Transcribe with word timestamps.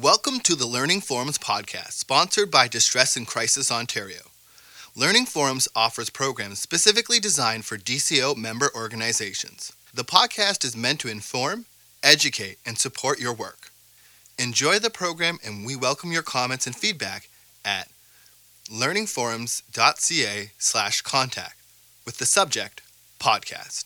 Welcome 0.00 0.40
to 0.40 0.56
the 0.56 0.66
Learning 0.66 1.00
Forums 1.00 1.38
podcast, 1.38 1.92
sponsored 1.92 2.50
by 2.50 2.66
Distress 2.66 3.16
and 3.16 3.28
Crisis 3.28 3.70
Ontario. 3.70 4.22
Learning 4.96 5.24
Forums 5.24 5.68
offers 5.76 6.10
programs 6.10 6.58
specifically 6.58 7.20
designed 7.20 7.64
for 7.64 7.78
DCO 7.78 8.36
member 8.36 8.70
organizations. 8.74 9.72
The 9.94 10.02
podcast 10.02 10.64
is 10.64 10.76
meant 10.76 10.98
to 11.00 11.08
inform, 11.08 11.66
educate, 12.02 12.58
and 12.66 12.76
support 12.76 13.20
your 13.20 13.32
work. 13.32 13.70
Enjoy 14.36 14.80
the 14.80 14.90
program, 14.90 15.38
and 15.44 15.64
we 15.64 15.76
welcome 15.76 16.10
your 16.10 16.22
comments 16.22 16.66
and 16.66 16.74
feedback 16.74 17.28
at 17.64 17.88
learningforums.ca 18.68 20.50
slash 20.58 21.02
contact 21.02 21.56
with 22.04 22.18
the 22.18 22.26
subject 22.26 22.82
podcast. 23.20 23.84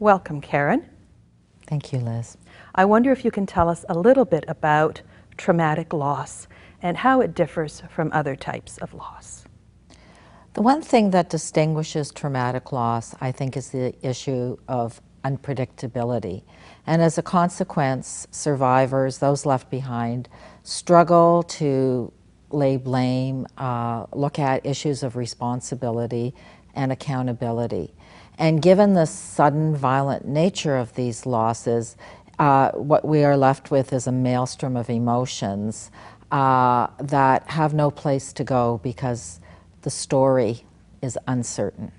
Welcome, 0.00 0.40
Karen. 0.40 0.88
Thank 1.66 1.92
you, 1.92 1.98
Liz. 1.98 2.38
I 2.74 2.86
wonder 2.86 3.12
if 3.12 3.22
you 3.22 3.30
can 3.30 3.44
tell 3.44 3.68
us 3.68 3.84
a 3.86 3.92
little 3.92 4.24
bit 4.24 4.46
about 4.48 5.02
traumatic 5.36 5.92
loss 5.92 6.48
and 6.80 6.96
how 6.96 7.20
it 7.20 7.34
differs 7.34 7.82
from 7.90 8.10
other 8.10 8.34
types 8.34 8.78
of 8.78 8.94
loss. 8.94 9.44
The 10.54 10.62
one 10.62 10.80
thing 10.80 11.10
that 11.10 11.28
distinguishes 11.28 12.12
traumatic 12.12 12.72
loss, 12.72 13.14
I 13.20 13.30
think, 13.30 13.58
is 13.58 13.72
the 13.72 13.94
issue 14.00 14.56
of 14.68 15.02
unpredictability. 15.22 16.44
And 16.86 17.02
as 17.02 17.18
a 17.18 17.22
consequence, 17.22 18.26
survivors, 18.30 19.18
those 19.18 19.44
left 19.44 19.68
behind, 19.68 20.30
struggle 20.62 21.42
to 21.42 22.10
lay 22.48 22.78
blame, 22.78 23.46
uh, 23.58 24.06
look 24.14 24.38
at 24.38 24.64
issues 24.64 25.02
of 25.02 25.14
responsibility 25.14 26.34
and 26.74 26.90
accountability. 26.90 27.92
And 28.40 28.62
given 28.62 28.94
the 28.94 29.04
sudden 29.04 29.76
violent 29.76 30.26
nature 30.26 30.78
of 30.78 30.94
these 30.94 31.26
losses, 31.26 31.94
uh, 32.38 32.70
what 32.70 33.04
we 33.04 33.22
are 33.22 33.36
left 33.36 33.70
with 33.70 33.92
is 33.92 34.06
a 34.06 34.12
maelstrom 34.12 34.78
of 34.78 34.88
emotions 34.88 35.90
uh, 36.32 36.86
that 36.98 37.46
have 37.50 37.74
no 37.74 37.90
place 37.90 38.32
to 38.32 38.42
go 38.42 38.80
because 38.82 39.40
the 39.82 39.90
story 39.90 40.64
is 41.02 41.18
uncertain. 41.26 41.92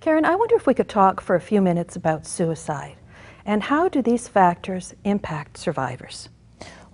Karen, 0.00 0.24
I 0.24 0.34
wonder 0.34 0.56
if 0.56 0.66
we 0.66 0.74
could 0.74 0.88
talk 0.88 1.20
for 1.20 1.36
a 1.36 1.40
few 1.40 1.62
minutes 1.62 1.94
about 1.94 2.26
suicide 2.26 2.96
and 3.44 3.62
how 3.62 3.88
do 3.88 4.02
these 4.02 4.26
factors 4.26 4.92
impact 5.04 5.56
survivors? 5.56 6.28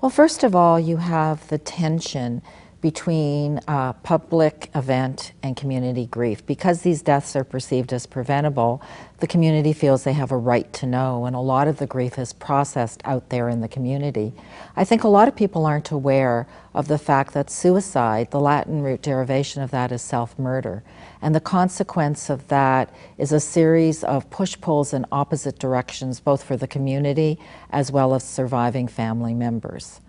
Well, 0.02 0.10
first 0.10 0.44
of 0.44 0.54
all, 0.54 0.78
you 0.78 0.98
have 0.98 1.48
the 1.48 1.56
tension 1.56 2.42
between 2.82 3.60
uh, 3.68 3.92
public 3.92 4.68
event 4.74 5.32
and 5.42 5.56
community 5.56 6.04
grief. 6.06 6.44
Because 6.44 6.82
these 6.82 7.00
deaths 7.00 7.36
are 7.36 7.44
perceived 7.44 7.92
as 7.92 8.06
preventable, 8.06 8.82
the 9.20 9.28
community 9.28 9.72
feels 9.72 10.02
they 10.02 10.12
have 10.12 10.32
a 10.32 10.36
right 10.36 10.70
to 10.74 10.84
know, 10.84 11.24
and 11.24 11.36
a 11.36 11.40
lot 11.40 11.68
of 11.68 11.78
the 11.78 11.86
grief 11.86 12.18
is 12.18 12.32
processed 12.32 13.00
out 13.04 13.30
there 13.30 13.48
in 13.48 13.60
the 13.60 13.68
community. 13.68 14.34
I 14.74 14.82
think 14.82 15.04
a 15.04 15.08
lot 15.08 15.28
of 15.28 15.36
people 15.36 15.64
aren't 15.64 15.92
aware 15.92 16.48
of 16.74 16.88
the 16.88 16.98
fact 16.98 17.34
that 17.34 17.48
suicide, 17.48 18.32
the 18.32 18.40
Latin 18.40 18.82
root 18.82 19.00
derivation 19.00 19.62
of 19.62 19.70
that 19.70 19.92
is 19.92 20.02
self 20.02 20.36
murder, 20.36 20.82
and 21.22 21.36
the 21.36 21.40
consequence 21.40 22.28
of 22.28 22.48
that 22.48 22.92
is 23.16 23.30
a 23.30 23.38
series 23.38 24.02
of 24.02 24.28
push 24.28 24.60
pulls 24.60 24.92
in 24.92 25.06
opposite 25.12 25.58
directions, 25.60 26.18
both 26.18 26.42
for 26.42 26.56
the 26.56 26.66
community 26.66 27.38
as 27.70 27.92
well 27.92 28.12
as 28.14 28.24
surviving 28.24 28.88
family 28.88 29.34
members. 29.34 30.01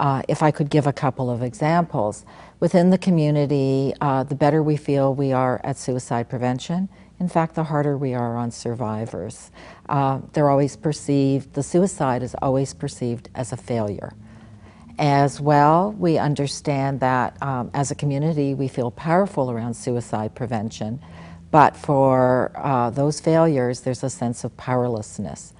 Uh, 0.00 0.22
if 0.28 0.42
I 0.42 0.50
could 0.50 0.70
give 0.70 0.86
a 0.86 0.94
couple 0.94 1.28
of 1.28 1.42
examples, 1.42 2.24
within 2.58 2.88
the 2.88 2.96
community, 2.96 3.92
uh, 4.00 4.22
the 4.22 4.34
better 4.34 4.62
we 4.62 4.78
feel 4.78 5.14
we 5.14 5.30
are 5.30 5.60
at 5.62 5.76
suicide 5.76 6.30
prevention, 6.30 6.88
in 7.20 7.28
fact, 7.28 7.54
the 7.54 7.64
harder 7.64 7.98
we 7.98 8.14
are 8.14 8.34
on 8.34 8.50
survivors. 8.50 9.50
Uh, 9.90 10.20
they're 10.32 10.48
always 10.48 10.74
perceived, 10.74 11.52
the 11.52 11.62
suicide 11.62 12.22
is 12.22 12.34
always 12.40 12.72
perceived 12.72 13.28
as 13.34 13.52
a 13.52 13.58
failure. 13.58 14.14
As 14.98 15.38
well, 15.38 15.92
we 15.92 16.16
understand 16.16 17.00
that 17.00 17.36
um, 17.42 17.70
as 17.74 17.90
a 17.90 17.94
community, 17.94 18.54
we 18.54 18.68
feel 18.68 18.90
powerful 18.90 19.50
around 19.50 19.74
suicide 19.74 20.34
prevention, 20.34 20.98
but 21.50 21.76
for 21.76 22.52
uh, 22.54 22.88
those 22.88 23.20
failures, 23.20 23.80
there's 23.80 24.02
a 24.02 24.08
sense 24.08 24.44
of 24.44 24.56
powerlessness 24.56 25.52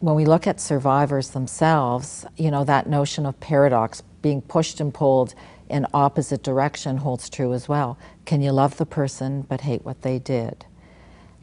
when 0.00 0.14
we 0.14 0.24
look 0.24 0.46
at 0.46 0.60
survivors 0.60 1.30
themselves, 1.30 2.26
you 2.36 2.50
know, 2.50 2.64
that 2.64 2.88
notion 2.88 3.26
of 3.26 3.38
paradox, 3.40 4.02
being 4.22 4.42
pushed 4.42 4.80
and 4.80 4.92
pulled 4.92 5.34
in 5.68 5.86
opposite 5.94 6.42
direction 6.42 6.98
holds 6.98 7.28
true 7.28 7.52
as 7.52 7.68
well. 7.68 7.98
Can 8.24 8.42
you 8.42 8.52
love 8.52 8.76
the 8.76 8.86
person 8.86 9.42
but 9.42 9.62
hate 9.62 9.84
what 9.84 10.02
they 10.02 10.18
did? 10.18 10.66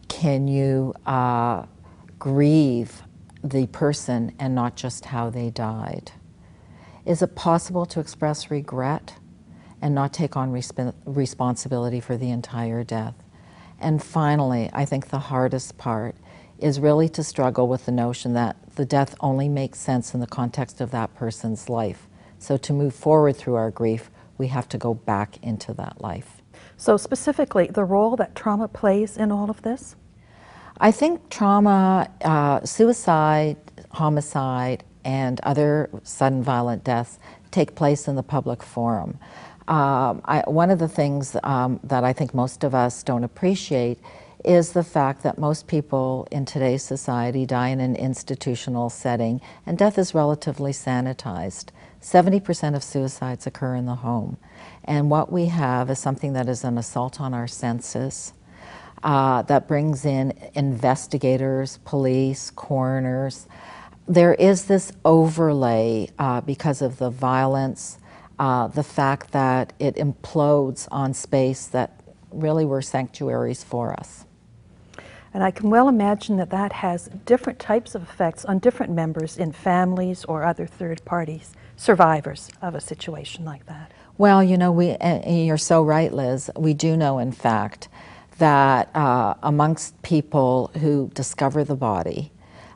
Can 0.08 0.47
you 0.47 0.94
uh, 1.06 1.66
grieve 2.19 3.02
the 3.44 3.68
person 3.68 4.34
and 4.40 4.56
not 4.56 4.75
just 4.75 5.06
how 5.06 5.30
they 5.30 5.50
died? 5.50 6.12
Is 7.06 7.22
it 7.22 7.36
possible 7.36 7.86
to 7.88 8.00
express 8.00 8.50
regret 8.50 9.16
and 9.81 9.94
not 9.94 10.13
take 10.13 10.38
on 10.38 10.53
resp- 10.53 10.94
responsibility 11.06 12.00
for 12.00 12.16
the 12.16 12.30
entire 12.30 12.84
death? 12.84 13.16
And 13.80 14.02
finally, 14.02 14.69
I 14.72 14.86
think 14.86 15.09
the 15.09 15.19
hardest 15.19 15.78
part 15.78 16.16
is 16.59 16.80
really 16.80 17.09
to 17.09 17.24
struggle 17.24 17.68
with 17.68 17.86
the 17.86 17.91
notion 17.91 18.34
that 18.34 18.56
the 18.75 18.86
death 18.86 19.16
only 19.19 19.50
makes 19.50 19.80
sense 19.80 20.14
in 20.14 20.19
the 20.19 20.28
context 20.28 20.81
of 20.81 20.91
that 20.91 21.14
person's 21.16 21.69
life. 21.69 22.08
So 22.40 22.58
to 22.58 22.74
move 22.74 22.94
forward 22.94 23.36
through 23.36 23.56
our 23.56 23.72
grief, 23.72 24.09
we 24.38 24.47
have 24.47 24.68
to 24.69 24.78
go 24.78 24.94
back 24.94 25.38
into 25.42 25.74
that 25.74 26.02
life. 26.02 26.42
So, 26.78 26.97
specifically, 26.97 27.68
the 27.68 27.86
role 27.86 28.16
that 28.18 28.36
trauma 28.36 28.68
plays 28.68 29.16
in 29.16 29.31
all 29.31 29.50
of 29.50 29.62
this? 29.62 29.96
I 30.80 30.92
think 30.92 31.30
trauma, 31.30 32.09
uh, 32.24 32.66
suicide, 32.66 33.58
homicide, 33.92 34.84
and 35.06 35.40
other 35.42 35.90
sudden 36.03 36.42
violent 36.44 36.84
deaths 36.84 37.19
take 37.52 37.75
place 37.75 38.08
in 38.08 38.16
the 38.16 38.24
public 38.24 38.63
forum. 38.63 39.19
Um, 39.68 40.22
I, 40.25 40.44
one 40.47 40.72
of 40.72 40.80
the 40.80 40.88
things 40.88 41.38
um, 41.44 41.80
that 41.84 42.03
I 42.03 42.12
think 42.12 42.34
most 42.34 42.63
of 42.63 42.75
us 42.75 43.03
don't 43.03 43.24
appreciate 43.24 44.00
is 44.44 44.74
the 44.74 44.84
fact 44.84 45.24
that 45.24 45.38
most 45.38 45.68
people 45.68 46.28
in 46.31 46.46
today's 46.46 46.84
society 46.84 47.46
die 47.46 47.70
in 47.70 47.80
an 47.80 47.96
institutional 47.96 48.90
setting, 48.90 49.42
and 49.66 49.78
death 49.78 49.98
is 49.98 50.14
relatively 50.14 50.72
sanitized. 50.72 51.70
70% 52.02 52.76
of 52.76 52.84
suicides 52.84 53.48
occur 53.48 53.76
in 53.76 53.86
the 53.86 53.96
home. 53.96 54.38
And 54.84 55.09
what 55.09 55.31
we 55.31 55.46
have 55.46 55.90
is 55.90 56.00
something 56.00 56.34
that 56.34 56.50
is 56.50 56.64
an 56.64 56.78
assault 56.78 57.22
on 57.22 57.34
our 57.34 57.48
senses. 57.48 58.34
Uh, 59.02 59.42
that 59.44 59.68
brings 59.68 60.06
in 60.06 60.34
investigators, 60.54 61.80
police, 61.86 62.52
coroners. 62.52 63.48
There 64.08 64.34
is 64.34 64.66
this 64.66 64.94
overlay 65.04 66.10
uh, 66.20 66.42
because 66.42 66.81
of 66.81 66.98
the 67.00 67.10
violence, 67.10 67.98
uh, 68.40 68.68
the 68.68 68.84
fact 68.84 69.31
that 69.31 69.74
it 69.80 69.96
implodes 69.96 70.88
on 70.92 71.14
space 71.14 71.68
that 71.68 72.02
really 72.31 72.66
were 72.66 72.81
sanctuaries 72.81 73.64
for 73.64 73.94
us. 73.94 74.25
And 75.33 75.44
I 75.44 75.51
can 75.51 75.69
well 75.69 75.89
imagine 75.89 76.38
that 76.38 76.51
that 76.51 76.73
has 76.73 77.09
different 77.25 77.57
types 77.59 77.95
of 77.95 78.03
effects 78.03 78.45
on 78.45 78.59
different 78.59 78.91
members 78.91 79.38
in 79.38 79.51
families 79.51 80.23
or 80.25 80.44
other 80.44 80.67
third 80.67 81.03
parties, 81.05 81.53
survivors 81.75 82.51
of 82.61 82.75
a 82.75 82.81
situation 82.81 83.44
like 83.44 83.66
that. 83.66 83.91
Well, 84.17 84.44
you 84.44 84.57
know, 84.57 84.71
we, 84.71 84.95
you're 85.27 85.57
so 85.57 85.81
right, 85.81 86.13
Liz. 86.13 86.51
We 86.55 86.75
do 86.75 86.95
know, 86.95 87.17
in 87.17 87.31
fact, 87.31 87.89
that 88.38 88.95
uh, 88.95 89.33
amongst 89.41 89.99
people 90.03 90.69
who 90.79 91.09
discover 91.16 91.63
the 91.63 91.75
body, 91.75 92.31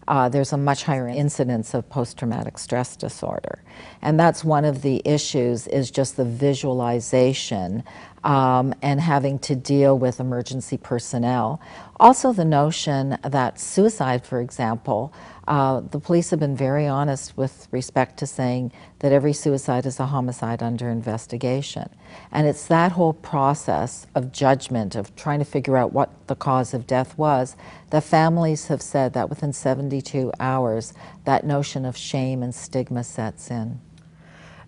uh, 0.08 0.30
there's 0.30 0.54
a 0.54 0.58
much 0.58 0.84
higher 0.84 1.08
incidence 1.08 1.74
of 1.74 1.90
post-traumatic 1.90 2.58
stress 2.58 2.96
disorder. 2.96 3.60
And 4.02 4.20
that's 4.20 4.44
one 4.44 4.66
of 4.66 4.82
the 4.82 5.02
issues 5.06 5.68
is 5.68 5.92
just 5.92 6.18
the 6.18 6.26
visualization 6.26 7.84
um, 8.24 8.74
and 8.82 9.00
having 9.00 9.40
to 9.40 9.56
deal 9.56 9.98
with 9.98 10.20
emergency 10.20 10.78
personnel. 10.78 11.62
Also, 12.00 12.34
the 12.34 12.46
notion 12.46 13.18
that 13.24 13.60
suicide, 13.60 14.26
for 14.26 14.42
example, 14.42 15.14
uh, 15.48 15.80
the 15.80 16.00
police 16.00 16.30
have 16.30 16.40
been 16.42 16.58
very 16.58 16.86
honest 16.86 17.38
with 17.38 17.70
respect 17.72 18.18
to 18.18 18.28
saying 18.28 18.72
that 19.00 19.14
every 19.14 19.32
suicide 19.32 19.86
is 19.86 20.00
a 20.00 20.06
homicide 20.06 20.62
under 20.62 20.90
investigation. 20.90 21.90
And 22.34 22.46
it's 22.46 22.68
that 22.68 22.92
whole 22.92 23.14
process 23.14 24.08
of 24.14 24.34
judgment, 24.34 24.96
of 24.96 25.16
trying 25.16 25.40
to 25.40 25.46
figure 25.46 25.78
out 25.78 25.94
what 25.94 26.10
the 26.28 26.36
cause 26.36 26.74
of 26.74 26.86
death 26.86 27.18
was, 27.18 27.56
that 27.92 28.04
families 28.04 28.68
have 28.68 28.82
said 28.82 29.14
that 29.14 29.30
within 29.30 29.54
72 29.54 30.34
hours, 30.40 30.94
that 31.24 31.46
notion 31.46 31.86
of 31.86 31.96
shame 31.96 32.44
and 32.44 32.54
stigma 32.54 33.04
sets 33.04 33.50
in. 33.50 33.80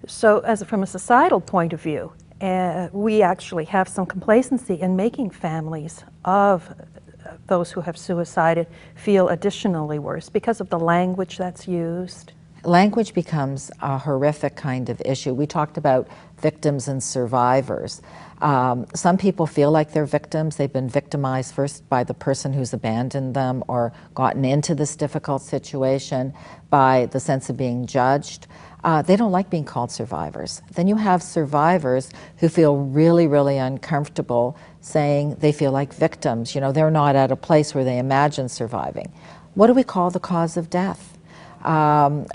So, 0.08 0.40
as 0.40 0.64
from 0.64 0.82
a 0.82 0.88
societal 0.88 1.42
point 1.42 1.74
of 1.74 1.82
view, 1.82 2.14
uh, 2.40 2.88
we 2.94 3.22
actually 3.22 3.66
have 3.66 3.90
some 3.90 4.06
complacency 4.06 4.76
in 4.76 4.96
making 4.96 5.32
families 5.32 6.06
of 6.24 6.74
those 7.48 7.72
who 7.72 7.82
have 7.82 7.98
suicided 7.98 8.68
feel 8.96 9.30
additionally 9.30 10.00
worse 10.00 10.30
because 10.30 10.62
of 10.62 10.70
the 10.70 10.80
language 10.80 11.38
that's 11.38 11.68
used. 11.68 12.34
language 12.66 13.14
becomes 13.14 13.72
a 13.82 13.98
horrific 13.98 14.56
kind 14.56 14.90
of 14.90 15.02
issue. 15.06 15.34
We 15.34 15.48
talked 15.48 15.78
about 15.78 16.08
victims 16.42 16.88
and 16.88 17.02
survivors. 17.02 18.02
Um, 18.42 18.86
some 18.94 19.18
people 19.18 19.48
feel 19.48 19.72
like 19.72 19.92
they're 19.92 20.06
victims. 20.06 20.56
They've 20.56 20.72
been 20.72 20.90
victimized 20.90 21.54
first 21.54 21.88
by 21.90 22.04
the 22.04 22.14
person 22.14 22.54
who's 22.54 22.74
abandoned 22.74 23.34
them 23.34 23.64
or 23.68 23.94
gotten 24.14 24.46
into 24.46 24.76
this 24.76 24.96
difficult 24.96 25.42
situation 25.42 26.34
by 26.70 27.08
the 27.08 27.20
sense 27.20 27.50
of 27.50 27.58
being 27.58 27.86
judged. 27.86 28.48
Uh, 28.84 29.02
they 29.02 29.16
don't 29.16 29.32
like 29.32 29.50
being 29.50 29.66
called 29.66 29.92
survivors. 29.92 30.62
Then 30.74 30.88
you 30.88 30.96
have 30.96 31.22
survivors 31.22 32.10
who 32.38 32.48
feel 32.48 32.78
really, 32.78 33.28
really 33.28 33.58
uncomfortable 33.58 34.58
saying 34.82 35.36
they 35.40 35.52
feel 35.52 35.72
like 35.72 35.94
victims. 35.94 36.56
You 36.56 36.62
know, 36.62 36.72
they're 36.72 36.92
not 36.92 37.16
at 37.16 37.32
a 37.32 37.36
place 37.36 37.76
where 37.76 37.84
they 37.84 37.98
imagine 37.98 38.48
surviving. 38.48 39.12
What 39.54 39.68
do 39.68 39.74
we 39.74 39.84
call 39.84 40.12
the 40.12 40.20
cause 40.20 40.56
of 40.56 40.70
death? 40.70 41.18
Um, 41.64 42.26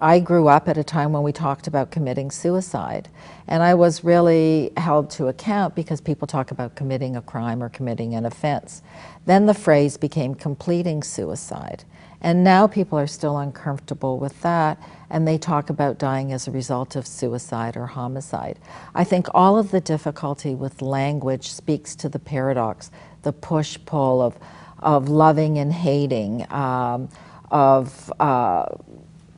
I 0.00 0.20
grew 0.20 0.48
up 0.48 0.66
at 0.66 0.78
a 0.78 0.84
time 0.84 1.12
when 1.12 1.22
we 1.22 1.32
talked 1.32 1.66
about 1.66 1.90
committing 1.90 2.30
suicide, 2.30 3.10
and 3.46 3.62
I 3.62 3.74
was 3.74 4.02
really 4.02 4.72
held 4.78 5.10
to 5.10 5.26
account 5.26 5.74
because 5.74 6.00
people 6.00 6.26
talk 6.26 6.50
about 6.50 6.76
committing 6.76 7.14
a 7.14 7.20
crime 7.20 7.62
or 7.62 7.68
committing 7.68 8.14
an 8.14 8.24
offense. 8.24 8.80
Then 9.26 9.44
the 9.44 9.52
phrase 9.52 9.98
became 9.98 10.34
completing 10.34 11.02
suicide, 11.02 11.84
and 12.20 12.44
now 12.44 12.66
people 12.66 12.98
are 12.98 13.06
still 13.06 13.38
uncomfortable 13.38 14.18
with 14.18 14.40
that, 14.42 14.80
and 15.08 15.26
they 15.26 15.38
talk 15.38 15.70
about 15.70 15.98
dying 15.98 16.32
as 16.32 16.46
a 16.46 16.50
result 16.50 16.96
of 16.96 17.06
suicide 17.06 17.76
or 17.76 17.86
homicide. 17.86 18.58
I 18.94 19.04
think 19.04 19.26
all 19.34 19.58
of 19.58 19.70
the 19.70 19.80
difficulty 19.80 20.54
with 20.54 20.82
language 20.82 21.50
speaks 21.50 21.94
to 21.96 22.08
the 22.08 22.18
paradox, 22.18 22.90
the 23.22 23.32
push 23.32 23.78
pull 23.86 24.22
of, 24.22 24.36
of 24.78 25.08
loving 25.08 25.58
and 25.58 25.72
hating. 25.72 26.50
Um, 26.52 27.08
of 27.50 28.12
uh, 28.20 28.66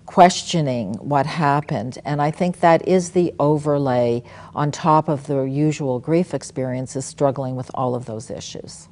questioning 0.06 0.94
what 0.94 1.26
happened. 1.26 1.98
And 2.04 2.20
I 2.20 2.30
think 2.30 2.60
that 2.60 2.86
is 2.86 3.12
the 3.12 3.32
overlay 3.38 4.22
on 4.54 4.70
top 4.70 5.08
of 5.08 5.26
the 5.26 5.42
usual 5.44 5.98
grief 5.98 6.34
experiences, 6.34 7.04
struggling 7.04 7.56
with 7.56 7.70
all 7.74 7.94
of 7.94 8.04
those 8.04 8.30
issues. 8.30 8.88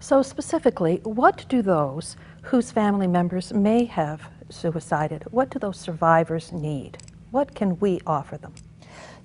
So, 0.00 0.22
specifically, 0.22 1.00
what 1.02 1.44
do 1.48 1.62
those 1.62 2.16
whose 2.44 2.70
family 2.70 3.06
members 3.06 3.52
may 3.52 3.84
have 3.86 4.30
suicided, 4.50 5.24
what 5.30 5.50
do 5.50 5.58
those 5.58 5.78
survivors 5.78 6.52
need? 6.52 6.98
What 7.30 7.54
can 7.54 7.78
we 7.80 8.00
offer 8.06 8.36
them? 8.36 8.54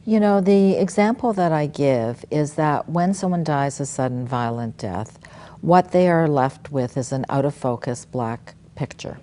You 0.05 0.19
know, 0.19 0.41
the 0.41 0.75
example 0.75 1.33
that 1.33 1.51
I 1.51 1.67
give 1.67 2.25
is 2.31 2.53
that 2.53 2.89
when 2.89 3.13
someone 3.13 3.43
dies 3.43 3.79
a 3.79 3.85
sudden 3.85 4.25
violent 4.25 4.77
death, 4.77 5.19
what 5.61 5.91
they 5.91 6.07
are 6.09 6.27
left 6.27 6.71
with 6.71 6.97
is 6.97 7.11
an 7.11 7.25
out 7.29 7.45
of 7.45 7.53
focus 7.53 8.05
black 8.05 8.55
picture 8.75 9.19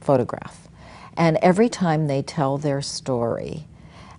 photograph. 0.00 0.68
And 1.16 1.36
every 1.42 1.68
time 1.68 2.06
they 2.06 2.22
tell 2.22 2.56
their 2.56 2.80
story, 2.80 3.66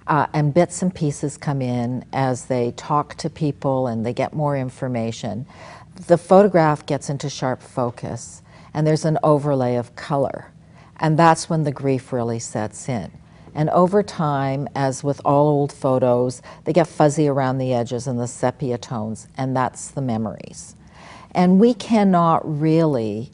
uh, 0.06 0.28
and 0.34 0.54
bits 0.54 0.82
and 0.82 0.94
pieces 0.94 1.38
come 1.38 1.62
in 1.62 2.06
as 2.12 2.46
they 2.46 2.72
talk 2.72 3.16
to 3.16 3.30
people 3.30 3.88
and 3.88 4.06
they 4.06 4.14
get 4.14 4.34
more 4.34 4.58
information, 4.58 5.46
the 6.08 6.18
photograph 6.18 6.86
gets 6.86 7.10
into 7.10 7.30
sharp 7.30 7.62
focus 7.62 8.43
and 8.74 8.86
there's 8.86 9.06
an 9.06 9.20
overlay 9.24 9.76
of 9.76 9.96
color. 9.96 10.52
And 11.00 11.18
that's 11.18 11.50
when 11.50 11.64
the 11.64 11.72
grief 11.72 12.14
really 12.14 12.40
sets 12.40 12.88
in. 12.88 13.12
And 13.56 13.70
over 13.70 14.02
time, 14.02 14.68
as 14.76 15.04
with 15.04 15.22
all 15.24 15.48
old 15.48 15.72
photos, 15.72 16.42
they 16.64 16.74
get 16.74 16.88
fuzzy 16.88 17.28
around 17.28 17.58
the 17.58 17.74
edges 17.74 18.08
and 18.08 18.20
the 18.20 18.28
sepia 18.28 18.78
tones, 18.78 19.28
and 19.38 19.56
that's 19.56 19.92
the 19.92 20.02
memories. 20.02 20.76
And 21.36 21.60
we 21.60 21.74
cannot 21.74 22.42
really 22.60 23.32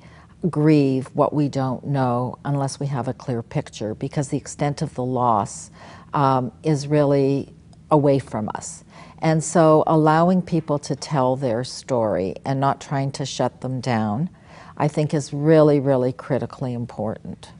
grieve 0.49 1.07
what 1.13 1.33
we 1.33 1.49
don't 1.49 1.85
know 1.85 2.37
unless 2.45 2.79
we 2.79 2.87
have 2.87 3.07
a 3.07 3.13
clear 3.13 3.41
picture 3.43 3.93
because 3.93 4.29
the 4.29 4.37
extent 4.37 4.81
of 4.81 4.93
the 4.95 5.03
loss 5.03 5.69
um, 6.13 6.51
is 6.63 6.87
really 6.87 7.53
away 7.91 8.19
from 8.19 8.49
us. 8.55 8.83
And 9.21 9.43
so 9.43 9.83
allowing 9.85 10.41
people 10.41 10.79
to 10.79 10.95
tell 10.95 11.35
their 11.35 11.63
story 11.65 12.35
and 12.45 12.59
not 12.59 12.79
trying 12.79 13.11
to 13.13 13.25
shut 13.25 13.59
them 13.61 13.81
down, 13.81 14.29
I 14.79 14.87
think 14.87 15.13
is 15.13 15.33
really, 15.33 15.79
really 15.79 16.13
critically 16.13 16.73
important. 16.73 17.51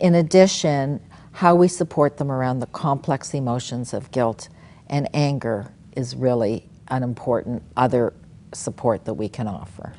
In 0.00 0.14
addition, 0.14 1.00
how 1.32 1.56
we 1.56 1.66
support 1.66 2.16
them 2.16 2.30
around 2.30 2.60
the 2.60 2.66
complex 2.66 3.34
emotions 3.34 3.92
of 3.92 4.10
guilt 4.12 4.48
and 4.88 5.08
anger 5.12 5.72
is 5.96 6.14
really 6.14 6.68
an 6.88 7.02
important 7.02 7.62
other 7.76 8.14
support 8.52 9.04
that 9.04 9.14
we 9.14 9.28
can 9.28 9.48
offer. 9.48 9.92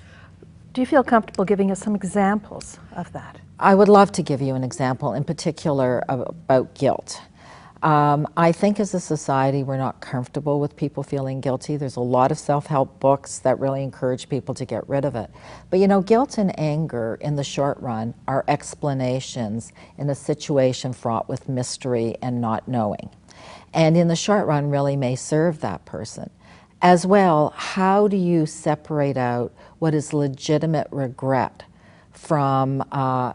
Do 0.73 0.81
you 0.81 0.87
feel 0.87 1.03
comfortable 1.03 1.45
giving 1.45 1.71
us 1.71 1.79
some 1.79 1.95
examples 1.95 2.79
of 2.95 3.11
that? 3.13 3.39
I 3.59 3.75
would 3.75 3.89
love 3.89 4.11
to 4.13 4.23
give 4.23 4.41
you 4.41 4.55
an 4.55 4.63
example, 4.63 5.13
in 5.13 5.23
particular 5.23 6.03
about 6.07 6.73
guilt. 6.73 7.21
Um, 7.85 8.27
I 8.35 8.51
think 8.51 8.79
as 8.79 8.95
a 8.95 8.99
society, 8.99 9.61
we're 9.61 9.77
not 9.77 10.01
comfortable 10.01 10.59
with 10.59 10.75
people 10.75 11.03
feeling 11.03 11.39
guilty. 11.39 11.77
There's 11.77 11.97
a 11.97 12.01
lot 12.01 12.31
of 12.31 12.39
self 12.39 12.65
help 12.65 12.99
books 12.99 13.37
that 13.39 13.59
really 13.59 13.83
encourage 13.83 14.27
people 14.27 14.55
to 14.55 14.65
get 14.65 14.89
rid 14.89 15.05
of 15.05 15.15
it. 15.15 15.29
But 15.69 15.77
you 15.77 15.87
know, 15.87 16.01
guilt 16.01 16.39
and 16.39 16.59
anger 16.59 17.19
in 17.21 17.35
the 17.35 17.43
short 17.43 17.79
run 17.79 18.15
are 18.27 18.43
explanations 18.47 19.71
in 19.99 20.09
a 20.09 20.15
situation 20.15 20.93
fraught 20.93 21.29
with 21.29 21.47
mystery 21.47 22.15
and 22.23 22.41
not 22.41 22.67
knowing. 22.67 23.11
And 23.71 23.95
in 23.95 24.07
the 24.07 24.15
short 24.15 24.47
run, 24.47 24.71
really 24.71 24.95
may 24.95 25.15
serve 25.15 25.61
that 25.61 25.85
person. 25.85 26.31
As 26.81 27.05
well, 27.05 27.53
how 27.55 28.07
do 28.07 28.17
you 28.17 28.47
separate 28.47 29.15
out 29.15 29.53
what 29.77 29.93
is 29.93 30.11
legitimate 30.11 30.87
regret 30.89 31.63
from 32.11 32.83
uh, 32.91 33.33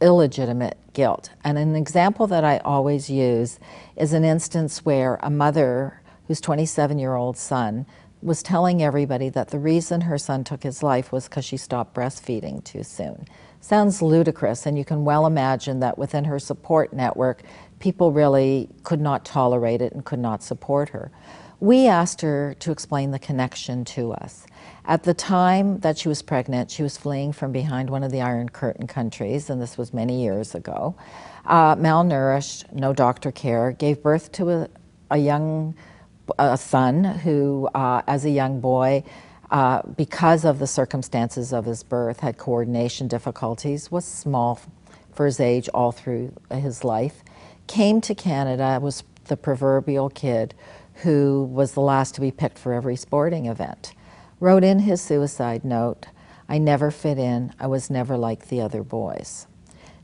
illegitimate 0.00 0.78
guilt? 0.92 1.30
And 1.44 1.58
an 1.58 1.76
example 1.76 2.26
that 2.28 2.44
I 2.44 2.58
always 2.58 3.10
use 3.10 3.58
is 3.96 4.12
an 4.12 4.24
instance 4.24 4.84
where 4.84 5.18
a 5.22 5.30
mother 5.30 6.00
whose 6.28 6.40
27 6.40 6.98
year 6.98 7.14
old 7.14 7.36
son 7.36 7.86
was 8.22 8.42
telling 8.42 8.82
everybody 8.82 9.28
that 9.30 9.48
the 9.48 9.58
reason 9.58 10.02
her 10.02 10.18
son 10.18 10.44
took 10.44 10.62
his 10.62 10.82
life 10.82 11.10
was 11.10 11.28
because 11.28 11.44
she 11.44 11.56
stopped 11.56 11.94
breastfeeding 11.94 12.62
too 12.64 12.82
soon. 12.82 13.24
Sounds 13.60 14.02
ludicrous, 14.02 14.66
and 14.66 14.76
you 14.76 14.84
can 14.84 15.04
well 15.04 15.26
imagine 15.26 15.80
that 15.80 15.98
within 15.98 16.24
her 16.24 16.38
support 16.38 16.92
network, 16.92 17.42
people 17.78 18.12
really 18.12 18.68
could 18.82 19.00
not 19.00 19.24
tolerate 19.24 19.80
it 19.80 19.92
and 19.92 20.04
could 20.04 20.18
not 20.18 20.42
support 20.42 20.90
her 20.90 21.10
we 21.60 21.86
asked 21.86 22.22
her 22.22 22.54
to 22.60 22.72
explain 22.72 23.10
the 23.10 23.18
connection 23.18 23.84
to 23.84 24.12
us. 24.12 24.46
At 24.86 25.04
the 25.04 25.14
time 25.14 25.78
that 25.80 25.98
she 25.98 26.08
was 26.08 26.22
pregnant, 26.22 26.70
she 26.70 26.82
was 26.82 26.96
fleeing 26.96 27.32
from 27.32 27.52
behind 27.52 27.90
one 27.90 28.02
of 28.02 28.10
the 28.10 28.22
Iron 28.22 28.48
Curtain 28.48 28.86
countries, 28.86 29.50
and 29.50 29.60
this 29.60 29.76
was 29.76 29.92
many 29.92 30.22
years 30.22 30.54
ago. 30.54 30.96
Uh, 31.44 31.76
malnourished, 31.76 32.72
no 32.72 32.92
doctor 32.92 33.30
care, 33.30 33.72
gave 33.72 34.02
birth 34.02 34.32
to 34.32 34.50
a, 34.50 34.68
a 35.10 35.18
young 35.18 35.74
a 36.38 36.56
son 36.56 37.02
who, 37.04 37.68
uh, 37.74 38.02
as 38.06 38.24
a 38.24 38.30
young 38.30 38.60
boy, 38.60 39.02
uh, 39.50 39.82
because 39.96 40.44
of 40.44 40.60
the 40.60 40.66
circumstances 40.66 41.52
of 41.52 41.64
his 41.64 41.82
birth, 41.82 42.20
had 42.20 42.38
coordination 42.38 43.08
difficulties, 43.08 43.90
was 43.90 44.04
small 44.04 44.60
for 45.12 45.26
his 45.26 45.40
age 45.40 45.68
all 45.74 45.92
through 45.92 46.32
his 46.50 46.84
life, 46.84 47.24
came 47.66 48.00
to 48.00 48.14
Canada, 48.14 48.78
was 48.80 49.02
the 49.24 49.36
proverbial 49.36 50.08
kid 50.08 50.54
who 51.02 51.44
was 51.44 51.72
the 51.72 51.80
last 51.80 52.14
to 52.14 52.20
be 52.20 52.30
picked 52.30 52.58
for 52.58 52.72
every 52.72 52.96
sporting 52.96 53.46
event, 53.46 53.94
wrote 54.38 54.64
in 54.64 54.80
his 54.80 55.00
suicide 55.00 55.64
note, 55.64 56.06
I 56.48 56.58
never 56.58 56.90
fit 56.90 57.18
in, 57.18 57.52
I 57.60 57.66
was 57.66 57.90
never 57.90 58.16
like 58.16 58.48
the 58.48 58.60
other 58.60 58.82
boys. 58.82 59.46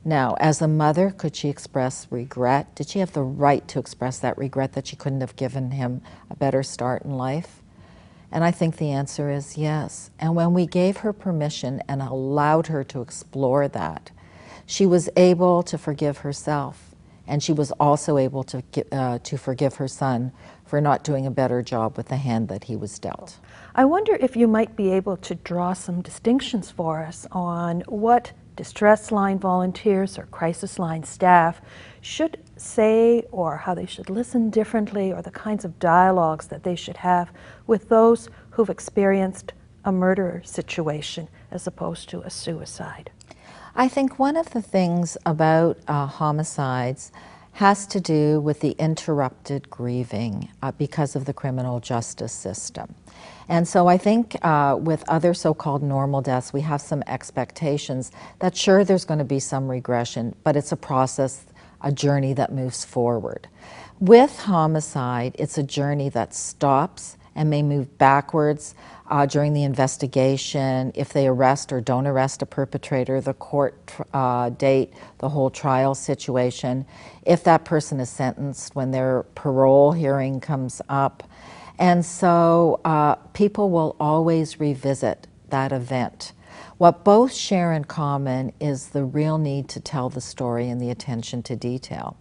Now, 0.04 0.36
as 0.38 0.62
a 0.62 0.68
mother, 0.68 1.10
could 1.10 1.34
she 1.34 1.48
express 1.48 2.06
regret? 2.10 2.72
Did 2.76 2.88
she 2.88 3.00
have 3.00 3.12
the 3.12 3.24
right 3.24 3.66
to 3.66 3.80
express 3.80 4.20
that 4.20 4.38
regret 4.38 4.74
that 4.74 4.86
she 4.86 4.94
couldn't 4.94 5.20
have 5.20 5.34
given 5.34 5.72
him 5.72 6.00
a 6.30 6.36
better 6.36 6.62
start 6.62 7.02
in 7.02 7.16
life? 7.16 7.60
And 8.30 8.44
I 8.44 8.52
think 8.52 8.76
the 8.76 8.92
answer 8.92 9.30
is 9.30 9.58
yes. 9.58 10.10
And 10.20 10.36
when 10.36 10.54
we 10.54 10.66
gave 10.66 10.98
her 10.98 11.12
permission 11.12 11.82
and 11.88 12.00
allowed 12.00 12.68
her 12.68 12.84
to 12.84 13.00
explore 13.00 13.66
that, 13.66 14.12
she 14.64 14.86
was 14.86 15.08
able 15.16 15.64
to 15.64 15.76
forgive 15.76 16.18
herself. 16.18 16.94
And 17.26 17.42
she 17.42 17.52
was 17.52 17.72
also 17.72 18.18
able 18.18 18.44
to, 18.44 18.62
uh, 18.92 19.18
to 19.24 19.36
forgive 19.36 19.74
her 19.76 19.88
son 19.88 20.30
for 20.66 20.80
not 20.80 21.04
doing 21.04 21.26
a 21.26 21.30
better 21.30 21.62
job 21.62 21.96
with 21.96 22.08
the 22.08 22.16
hand 22.16 22.49
that 22.49 22.64
he 22.64 22.76
was 22.76 22.99
dealt. 22.99 23.38
I 23.75 23.85
wonder 23.85 24.16
if 24.16 24.37
you 24.37 24.49
might 24.49 24.76
be 24.76 24.90
able 24.90 25.16
to 25.18 25.35
draw 25.35 25.73
some 25.73 26.02
distinctions 26.02 26.70
for 26.70 27.02
us 27.02 27.26
on 27.30 27.82
what 27.87 28.32
distress 28.56 29.12
line 29.12 29.38
volunteers 29.38 30.18
or 30.18 30.26
crisis 30.26 30.78
line 30.78 31.04
staff 31.04 31.61
should 32.00 32.38
say 32.56 33.23
or 33.30 33.58
how 33.58 33.75
they 33.75 33.87
should 33.87 34.08
listen 34.08 34.50
differently 34.50 35.12
or 35.12 35.23
the 35.23 35.30
kinds 35.30 35.64
of 35.64 35.78
dialogues 35.78 36.49
that 36.49 36.64
they 36.64 36.75
should 36.75 36.96
have 36.96 37.30
with 37.66 37.88
those 37.88 38.28
who've 38.50 38.70
experienced 38.70 39.52
a 39.85 39.92
murder 39.92 40.42
situation 40.44 41.28
as 41.50 41.66
opposed 41.66 42.08
to 42.08 42.20
a 42.23 42.30
suicide. 42.30 43.11
I 43.75 43.88
think 43.88 44.18
one 44.18 44.37
of 44.37 44.50
the 44.50 44.62
things 44.62 45.18
about 45.26 45.78
uh, 45.87 46.06
homicides 46.06 47.12
has 47.56 47.86
to 47.86 47.98
do 47.98 48.38
with 48.38 48.60
the 48.60 48.72
interrupted 48.72 49.70
grieving 49.70 50.46
uh, 50.62 50.70
because 50.72 51.16
of 51.16 51.25
the 51.25 51.32
criminal 51.32 51.80
justice 51.80 52.30
system. 52.32 52.94
And 53.48 53.66
so 53.66 53.86
I 53.86 53.96
think 53.96 54.36
uh, 54.44 54.76
with 54.78 55.02
other 55.08 55.32
so 55.32 55.54
called 55.54 55.82
normal 55.82 56.20
deaths, 56.20 56.52
we 56.52 56.60
have 56.60 56.82
some 56.82 57.02
expectations 57.06 58.12
that 58.40 58.54
sure, 58.54 58.84
there's 58.84 59.06
going 59.06 59.20
to 59.20 59.25
be 59.25 59.40
some 59.40 59.70
regression, 59.70 60.34
but 60.44 60.54
it's 60.54 60.70
a 60.70 60.76
process, 60.76 61.46
a 61.80 61.90
journey 61.90 62.34
that 62.34 62.52
moves 62.52 62.84
forward. 62.84 63.48
With 64.00 64.38
homicide, 64.40 65.34
it's 65.38 65.56
a 65.56 65.62
journey 65.62 66.10
that 66.10 66.34
stops 66.34 67.16
and 67.34 67.48
may 67.48 67.62
move 67.62 67.96
backwards 67.96 68.75
uh, 69.08 69.26
during 69.26 69.52
the 69.52 69.62
investigation, 69.62 70.92
if 70.94 71.12
they 71.12 71.26
arrest 71.26 71.72
or 71.72 71.80
don't 71.80 72.06
arrest 72.06 72.42
a 72.42 72.46
perpetrator, 72.46 73.20
the 73.20 73.34
court 73.34 73.92
uh, 74.12 74.50
date, 74.50 74.92
the 75.18 75.28
whole 75.28 75.50
trial 75.50 75.94
situation, 75.94 76.84
if 77.25 77.44
that 77.44 77.64
person 77.64 78.00
is 78.00 78.10
sentenced, 78.10 78.75
when 78.75 78.90
their 78.90 79.25
parole 79.34 79.92
hearing 79.92 80.40
comes 80.40 80.82
up. 80.88 81.22
And 81.78 82.04
so 82.04 82.80
uh, 82.84 83.16
people 83.32 83.70
will 83.70 83.96
always 84.00 84.58
revisit 84.58 85.26
that 85.50 85.72
event. 85.72 86.32
What 86.78 87.04
both 87.04 87.32
share 87.32 87.72
in 87.72 87.84
common 87.84 88.52
is 88.60 88.88
the 88.88 89.04
real 89.04 89.38
need 89.38 89.68
to 89.70 89.80
tell 89.80 90.10
the 90.10 90.20
story 90.20 90.68
and 90.68 90.80
the 90.80 90.90
attention 90.90 91.42
to 91.44 91.56
detail. 91.56 92.16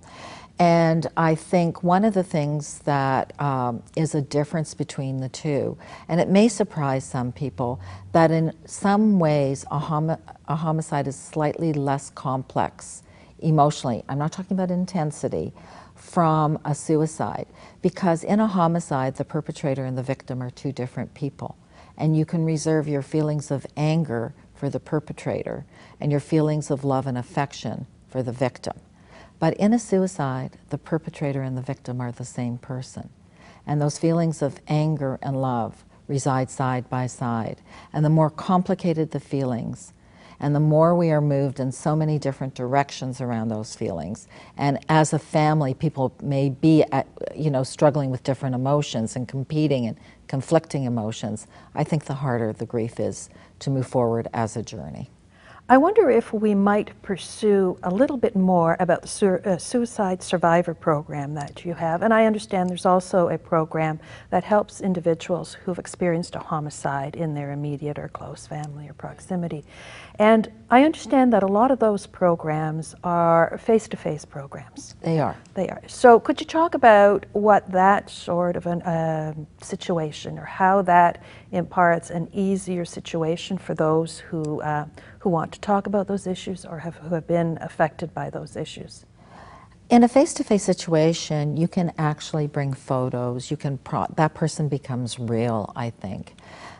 And 0.57 1.07
I 1.17 1.35
think 1.35 1.83
one 1.83 2.05
of 2.05 2.13
the 2.13 2.23
things 2.23 2.79
that 2.79 3.39
um, 3.41 3.83
is 3.97 4.15
a 4.15 4.21
difference 4.21 4.73
between 4.73 5.19
the 5.19 5.27
two, 5.27 5.77
and 6.07 6.21
it 6.21 6.29
may 6.29 6.47
surprise 6.47 7.03
some 7.03 7.33
people, 7.33 7.81
that 8.13 8.31
in 8.31 8.53
some 8.65 9.19
ways 9.19 9.65
a, 9.69 10.19
a 10.47 10.55
homicide 10.55 11.07
is 11.07 11.15
slightly 11.17 11.73
less 11.73 12.09
complex 12.09 13.03
emotionally. 13.39 14.03
I'm 14.07 14.17
not 14.17 14.31
talking 14.31 14.55
about 14.55 14.71
intensity 14.71 15.51
from 15.93 16.57
a 16.63 16.73
suicide, 16.73 17.47
because 17.81 18.23
in 18.23 18.39
a 18.39 18.47
homicide, 18.47 19.15
the 19.15 19.25
perpetrator 19.25 19.83
and 19.83 19.97
the 19.97 20.03
victim 20.03 20.41
are 20.41 20.49
two 20.49 20.71
different 20.71 21.13
people. 21.13 21.57
And 21.97 22.15
you 22.15 22.25
can 22.25 22.45
reserve 22.45 22.87
your 22.87 23.01
feelings 23.01 23.51
of 23.51 23.65
anger 23.75 24.33
for 24.53 24.69
the 24.69 24.79
perpetrator 24.79 25.65
and 25.99 26.11
your 26.11 26.21
feelings 26.21 26.71
of 26.71 26.85
love 26.85 27.07
and 27.07 27.17
affection 27.17 27.87
for 28.07 28.23
the 28.23 28.31
victim. 28.31 28.77
But 29.39 29.55
in 29.55 29.73
a 29.73 29.79
suicide, 29.79 30.57
the 30.69 30.77
perpetrator 30.77 31.41
and 31.41 31.57
the 31.57 31.61
victim 31.61 32.01
are 32.01 32.11
the 32.11 32.25
same 32.25 32.57
person. 32.57 33.09
And 33.67 33.81
those 33.81 33.97
feelings 33.97 34.41
of 34.41 34.59
anger 34.67 35.19
and 35.21 35.41
love 35.41 35.83
reside 36.07 36.49
side 36.49 36.89
by 36.89 37.07
side. 37.07 37.61
And 37.91 38.05
the 38.05 38.09
more 38.09 38.29
complicated 38.29 39.11
the 39.11 39.19
feelings, 39.19 39.93
and 40.39 40.53
the 40.53 40.59
more 40.59 40.95
we 40.95 41.11
are 41.11 41.21
moved 41.21 41.59
in 41.59 41.71
so 41.71 41.95
many 41.95 42.19
different 42.19 42.53
directions 42.53 43.21
around 43.21 43.47
those 43.47 43.75
feelings, 43.75 44.27
and 44.57 44.79
as 44.89 45.13
a 45.13 45.19
family, 45.19 45.73
people 45.73 46.13
may 46.21 46.49
be, 46.49 46.83
at, 46.91 47.07
you 47.35 47.49
know, 47.49 47.63
struggling 47.63 48.11
with 48.11 48.23
different 48.23 48.53
emotions 48.53 49.15
and 49.15 49.27
competing 49.27 49.87
and 49.87 49.97
conflicting 50.27 50.83
emotions. 50.83 51.47
I 51.73 51.83
think 51.83 52.05
the 52.05 52.15
harder 52.15 52.53
the 52.53 52.65
grief 52.65 52.99
is 52.99 53.29
to 53.59 53.69
move 53.69 53.87
forward 53.87 54.27
as 54.33 54.57
a 54.57 54.63
journey. 54.63 55.09
I 55.67 55.77
wonder 55.77 56.11
if 56.11 56.31
we 56.31 56.53
might 56.53 56.91
pursue 57.01 57.79
a 57.81 57.89
little 57.89 58.17
bit 58.17 58.35
more 58.35 58.77
about 58.79 59.01
the 59.01 59.07
su- 59.07 59.39
uh, 59.43 59.57
suicide 59.57 60.21
survivor 60.21 60.75
program 60.75 61.33
that 61.33 61.65
you 61.65 61.73
have. 61.73 62.03
And 62.03 62.13
I 62.13 62.27
understand 62.27 62.69
there's 62.69 62.85
also 62.85 63.29
a 63.29 63.39
program 63.39 63.99
that 64.29 64.43
helps 64.43 64.79
individuals 64.79 65.55
who've 65.55 65.79
experienced 65.79 66.35
a 66.35 66.39
homicide 66.39 67.15
in 67.15 67.33
their 67.33 67.51
immediate 67.51 67.97
or 67.97 68.09
close 68.09 68.45
family 68.45 68.87
or 68.87 68.93
proximity. 68.93 69.65
And 70.17 70.49
I 70.69 70.83
understand 70.83 71.33
that 71.33 71.43
a 71.43 71.47
lot 71.47 71.71
of 71.71 71.79
those 71.79 72.07
programs 72.07 72.95
are 73.03 73.57
face 73.61 73.87
to 73.89 73.97
face 73.97 74.23
programs. 74.23 74.95
They 75.01 75.19
are. 75.19 75.35
They 75.53 75.67
are. 75.69 75.81
So, 75.87 76.19
could 76.19 76.39
you 76.39 76.47
talk 76.47 76.73
about 76.73 77.25
what 77.33 77.69
that 77.71 78.09
sort 78.09 78.55
of 78.55 78.65
a 78.65 78.89
uh, 78.89 79.33
situation 79.63 80.39
or 80.39 80.45
how 80.45 80.81
that 80.83 81.21
imparts 81.51 82.09
an 82.09 82.29
easier 82.33 82.85
situation 82.85 83.57
for 83.57 83.75
those 83.75 84.19
who, 84.19 84.61
uh, 84.61 84.85
who 85.19 85.29
want 85.29 85.51
to 85.53 85.59
talk 85.59 85.85
about 85.85 86.07
those 86.07 86.27
issues 86.27 86.65
or 86.65 86.79
have, 86.79 86.95
who 86.95 87.13
have 87.13 87.27
been 87.27 87.57
affected 87.61 88.13
by 88.13 88.29
those 88.29 88.55
issues? 88.55 89.05
In 89.87 90.03
a 90.03 90.07
face-to-face 90.07 90.63
situation, 90.63 91.57
you 91.57 91.67
can 91.67 91.93
actually 91.99 92.47
bring 92.47 92.73
photos. 92.73 93.51
You 93.51 93.57
can 93.57 93.77
pro- 93.77 94.07
that 94.15 94.33
person 94.33 94.67
becomes 94.67 95.19
real. 95.19 95.71
I 95.75 95.91
think. 95.91 96.34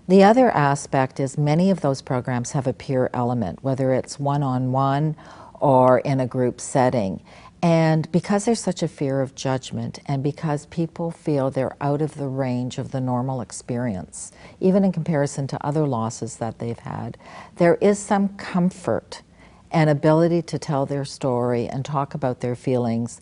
The 0.08 0.24
other 0.24 0.52
aspect 0.52 1.20
is 1.20 1.36
many 1.36 1.72
of 1.72 1.82
those 1.82 2.04
programs 2.04 2.52
have 2.52 2.68
a 2.68 2.74
peer 2.74 3.10
element, 3.12 3.64
whether 3.64 3.92
it's 3.92 4.20
one 4.20 4.44
on 4.44 4.72
one 4.72 5.16
or 5.60 5.98
in 6.00 6.20
a 6.20 6.28
group 6.28 6.62
setting. 6.62 7.22
And 7.64 8.12
because 8.12 8.46
there's 8.46 8.60
such 8.60 8.84
a 8.84 8.88
fear 8.88 9.22
of 9.22 9.34
judgment, 9.34 9.98
and 10.06 10.22
because 10.22 10.68
people 10.68 11.10
feel 11.10 11.50
they're 11.50 11.76
out 11.82 12.04
of 12.04 12.16
the 12.16 12.28
range 12.28 12.78
of 12.78 12.92
the 12.92 13.02
normal 13.02 13.42
experience, 13.42 14.32
even 14.60 14.84
in 14.84 14.92
comparison 14.92 15.48
to 15.48 15.66
other 15.66 15.88
losses 15.88 16.36
that 16.36 16.60
they've 16.60 16.78
had, 16.78 17.18
there 17.56 17.76
is 17.82 17.98
some 17.98 18.30
comfort 18.38 19.24
and 19.72 19.90
ability 19.90 20.44
to 20.44 20.60
tell 20.60 20.86
their 20.86 21.06
story 21.06 21.68
and 21.68 21.84
talk 21.84 22.14
about 22.14 22.42
their 22.42 22.56
feelings 22.56 23.22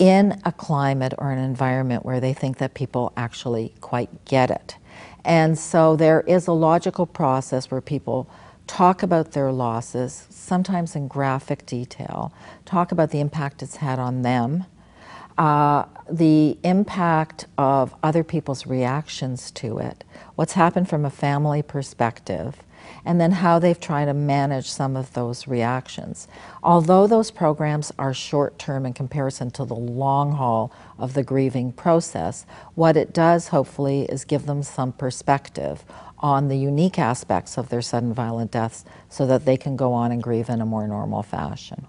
in 0.00 0.40
a 0.44 0.50
climate 0.50 1.14
or 1.18 1.30
an 1.30 1.38
environment 1.38 2.04
where 2.04 2.18
they 2.18 2.32
think 2.32 2.58
that 2.58 2.74
people 2.74 3.12
actually 3.16 3.72
quite 3.80 4.24
get 4.24 4.50
it. 4.50 4.76
And 5.24 5.58
so 5.58 5.96
there 5.96 6.22
is 6.22 6.46
a 6.46 6.52
logical 6.52 7.06
process 7.06 7.70
where 7.70 7.80
people 7.80 8.28
talk 8.66 9.02
about 9.02 9.32
their 9.32 9.50
losses, 9.50 10.26
sometimes 10.30 10.94
in 10.94 11.08
graphic 11.08 11.66
detail, 11.66 12.32
talk 12.64 12.92
about 12.92 13.10
the 13.10 13.20
impact 13.20 13.62
it's 13.62 13.76
had 13.76 13.98
on 13.98 14.22
them, 14.22 14.64
uh, 15.36 15.84
the 16.08 16.56
impact 16.62 17.46
of 17.58 17.94
other 18.02 18.22
people's 18.22 18.66
reactions 18.66 19.50
to 19.50 19.78
it, 19.78 20.04
what's 20.36 20.52
happened 20.52 20.88
from 20.88 21.04
a 21.04 21.10
family 21.10 21.62
perspective, 21.62 22.62
and 23.04 23.20
then 23.20 23.32
how 23.32 23.58
they've 23.58 23.80
tried 23.80 24.06
to 24.06 24.14
manage 24.14 24.70
some 24.70 24.96
of 24.96 25.12
those 25.12 25.46
reactions. 25.46 26.28
Although 26.62 27.06
those 27.06 27.30
programs 27.30 27.92
are 27.98 28.14
short 28.14 28.58
term 28.58 28.86
in 28.86 28.92
comparison 28.92 29.50
to 29.52 29.64
the 29.64 29.74
long 29.74 30.32
haul 30.32 30.72
of 30.98 31.14
the 31.14 31.22
grieving 31.22 31.72
process, 31.72 32.46
what 32.74 32.96
it 32.96 33.12
does 33.12 33.48
hopefully 33.48 34.02
is 34.02 34.24
give 34.24 34.46
them 34.46 34.62
some 34.62 34.92
perspective 34.92 35.84
on 36.18 36.48
the 36.48 36.56
unique 36.58 36.98
aspects 36.98 37.56
of 37.56 37.68
their 37.70 37.82
sudden 37.82 38.12
violent 38.12 38.50
deaths 38.50 38.84
so 39.08 39.26
that 39.26 39.44
they 39.44 39.56
can 39.56 39.76
go 39.76 39.92
on 39.92 40.12
and 40.12 40.22
grieve 40.22 40.48
in 40.48 40.60
a 40.60 40.66
more 40.66 40.86
normal 40.86 41.22
fashion. 41.22 41.86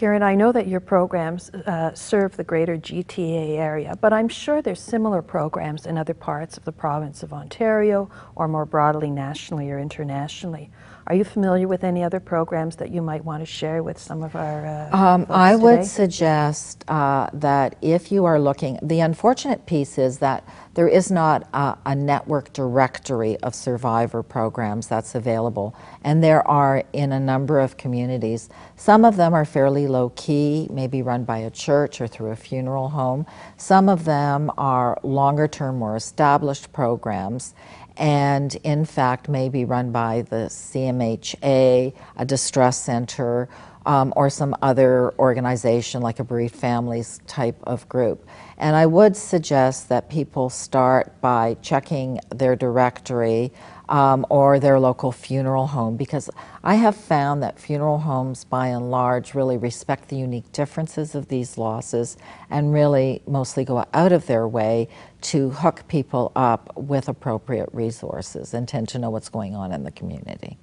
Karen, 0.00 0.22
I 0.22 0.34
know 0.34 0.50
that 0.50 0.66
your 0.66 0.80
programs 0.80 1.50
uh, 1.50 1.92
serve 1.92 2.34
the 2.38 2.42
greater 2.42 2.78
GTA 2.78 3.58
area, 3.58 3.98
but 4.00 4.14
I'm 4.14 4.28
sure 4.28 4.62
there's 4.62 4.80
similar 4.80 5.20
programs 5.20 5.84
in 5.84 5.98
other 5.98 6.14
parts 6.14 6.56
of 6.56 6.64
the 6.64 6.72
province 6.72 7.22
of 7.22 7.34
Ontario 7.34 8.08
or 8.34 8.48
more 8.48 8.64
broadly 8.64 9.10
nationally 9.10 9.70
or 9.70 9.78
internationally. 9.78 10.70
Are 11.10 11.14
you 11.14 11.24
familiar 11.24 11.66
with 11.66 11.82
any 11.82 12.04
other 12.04 12.20
programs 12.20 12.76
that 12.76 12.92
you 12.92 13.02
might 13.02 13.24
want 13.24 13.42
to 13.42 13.44
share 13.44 13.82
with 13.82 13.98
some 13.98 14.22
of 14.22 14.36
our 14.36 14.64
uh, 14.64 14.96
um, 14.96 15.26
I 15.28 15.56
would 15.56 15.84
suggest 15.84 16.84
uh, 16.86 17.28
that 17.32 17.74
if 17.82 18.12
you 18.12 18.26
are 18.26 18.38
looking, 18.38 18.78
the 18.80 19.00
unfortunate 19.00 19.66
piece 19.66 19.98
is 19.98 20.18
that 20.18 20.44
there 20.74 20.86
is 20.86 21.10
not 21.10 21.48
a, 21.52 21.76
a, 21.84 21.96
network 21.96 22.52
directory 22.52 23.36
of 23.38 23.56
survivor 23.56 24.22
programs 24.22 24.86
that's 24.86 25.16
available, 25.16 25.74
and 26.04 26.22
there 26.22 26.46
are 26.46 26.84
in 26.92 27.10
a 27.10 27.18
number 27.18 27.58
of 27.58 27.76
communities. 27.76 28.48
Some 28.76 29.04
of 29.04 29.16
them 29.16 29.34
are 29.34 29.44
fairly 29.44 29.88
low 29.88 30.10
key, 30.10 30.68
maybe 30.70 31.02
run 31.02 31.24
by 31.24 31.38
a 31.38 31.50
church 31.50 32.00
or 32.00 32.06
through 32.06 32.30
a 32.30 32.36
funeral 32.36 32.90
home. 32.90 33.26
Some 33.56 33.88
of 33.88 34.04
them 34.04 34.48
are 34.56 34.96
longer 35.02 35.48
term, 35.48 35.80
more 35.80 35.96
established 35.96 36.72
programs 36.72 37.52
and 38.00 38.56
in 38.64 38.86
fact 38.86 39.28
may 39.28 39.50
be 39.50 39.66
run 39.66 39.92
by 39.92 40.22
the 40.22 40.46
CMHA, 40.46 41.92
a 42.16 42.24
distress 42.24 42.78
center, 42.78 43.48
um, 43.86 44.12
or 44.16 44.30
some 44.30 44.56
other 44.62 45.12
organization 45.18 46.02
like 46.02 46.18
a 46.18 46.24
bereaved 46.24 46.54
families 46.54 47.20
type 47.26 47.56
of 47.64 47.88
group. 47.88 48.26
And 48.56 48.74
I 48.74 48.86
would 48.86 49.16
suggest 49.16 49.88
that 49.90 50.08
people 50.08 50.50
start 50.50 51.20
by 51.20 51.56
checking 51.62 52.20
their 52.30 52.56
directory 52.56 53.52
um, 53.90 54.24
or 54.30 54.60
their 54.60 54.78
local 54.78 55.10
funeral 55.10 55.66
home 55.66 55.96
because 55.96 56.30
I 56.62 56.76
have 56.76 56.94
found 56.94 57.42
that 57.42 57.58
funeral 57.58 57.98
homes, 57.98 58.44
by 58.44 58.68
and 58.68 58.90
large, 58.90 59.34
really 59.34 59.58
respect 59.58 60.08
the 60.08 60.16
unique 60.16 60.50
differences 60.52 61.14
of 61.14 61.28
these 61.28 61.58
losses 61.58 62.16
and 62.48 62.72
really 62.72 63.20
mostly 63.26 63.64
go 63.64 63.84
out 63.92 64.12
of 64.12 64.26
their 64.26 64.46
way 64.46 64.88
to 65.22 65.50
hook 65.50 65.82
people 65.88 66.30
up 66.36 66.74
with 66.76 67.08
appropriate 67.08 67.68
resources 67.72 68.54
and 68.54 68.68
tend 68.68 68.88
to 68.88 68.98
know 68.98 69.10
what's 69.10 69.28
going 69.28 69.56
on 69.56 69.72
in 69.72 69.82
the 69.82 69.90
community. 69.90 70.56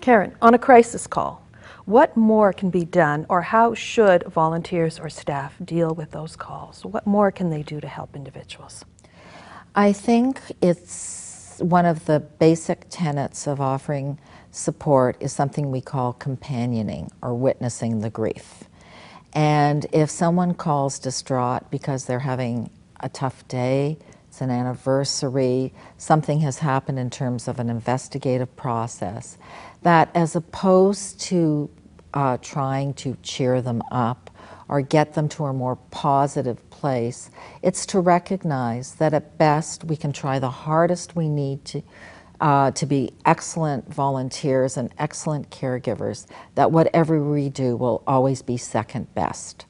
Karen, 0.00 0.34
on 0.40 0.54
a 0.54 0.58
crisis 0.58 1.06
call, 1.06 1.46
what 1.84 2.16
more 2.16 2.52
can 2.52 2.70
be 2.70 2.84
done, 2.84 3.26
or 3.28 3.42
how 3.42 3.74
should 3.74 4.24
volunteers 4.24 4.98
or 4.98 5.10
staff 5.10 5.54
deal 5.62 5.94
with 5.94 6.12
those 6.12 6.36
calls? 6.36 6.84
What 6.84 7.06
more 7.06 7.30
can 7.30 7.50
they 7.50 7.62
do 7.62 7.80
to 7.80 7.88
help 7.88 8.16
individuals? 8.16 8.84
I 9.74 9.92
think 9.92 10.40
it's 10.60 11.19
one 11.60 11.86
of 11.86 12.06
the 12.06 12.20
basic 12.20 12.86
tenets 12.90 13.46
of 13.46 13.60
offering 13.60 14.18
support 14.50 15.16
is 15.20 15.32
something 15.32 15.70
we 15.70 15.80
call 15.80 16.12
companioning 16.12 17.10
or 17.22 17.34
witnessing 17.34 18.00
the 18.00 18.10
grief. 18.10 18.64
And 19.32 19.86
if 19.92 20.10
someone 20.10 20.54
calls 20.54 20.98
distraught 20.98 21.70
because 21.70 22.06
they're 22.06 22.18
having 22.18 22.70
a 23.00 23.08
tough 23.08 23.46
day, 23.48 23.98
it's 24.28 24.40
an 24.40 24.50
anniversary, 24.50 25.72
something 25.98 26.40
has 26.40 26.58
happened 26.58 26.98
in 26.98 27.10
terms 27.10 27.48
of 27.48 27.58
an 27.58 27.68
investigative 27.68 28.54
process, 28.56 29.38
that 29.82 30.10
as 30.14 30.36
opposed 30.36 31.20
to 31.20 31.70
uh, 32.14 32.38
trying 32.38 32.94
to 32.94 33.16
cheer 33.22 33.60
them 33.62 33.82
up 33.90 34.30
or 34.70 34.80
get 34.80 35.14
them 35.14 35.28
to 35.28 35.44
a 35.46 35.52
more 35.52 35.76
positive 35.90 36.70
place, 36.70 37.30
it's 37.60 37.84
to 37.84 37.98
recognize 37.98 38.94
that 38.94 39.12
at 39.12 39.36
best 39.36 39.84
we 39.84 39.96
can 39.96 40.12
try 40.12 40.38
the 40.38 40.50
hardest 40.50 41.16
we 41.16 41.28
need 41.28 41.64
to 41.66 41.82
uh, 42.40 42.70
to 42.70 42.86
be 42.86 43.12
excellent 43.26 43.92
volunteers 43.92 44.78
and 44.78 44.94
excellent 44.98 45.50
caregivers, 45.50 46.26
that 46.54 46.72
whatever 46.72 47.22
we 47.22 47.50
do 47.50 47.76
will 47.76 48.02
always 48.06 48.40
be 48.40 48.56
second 48.56 49.12
best. 49.14 49.66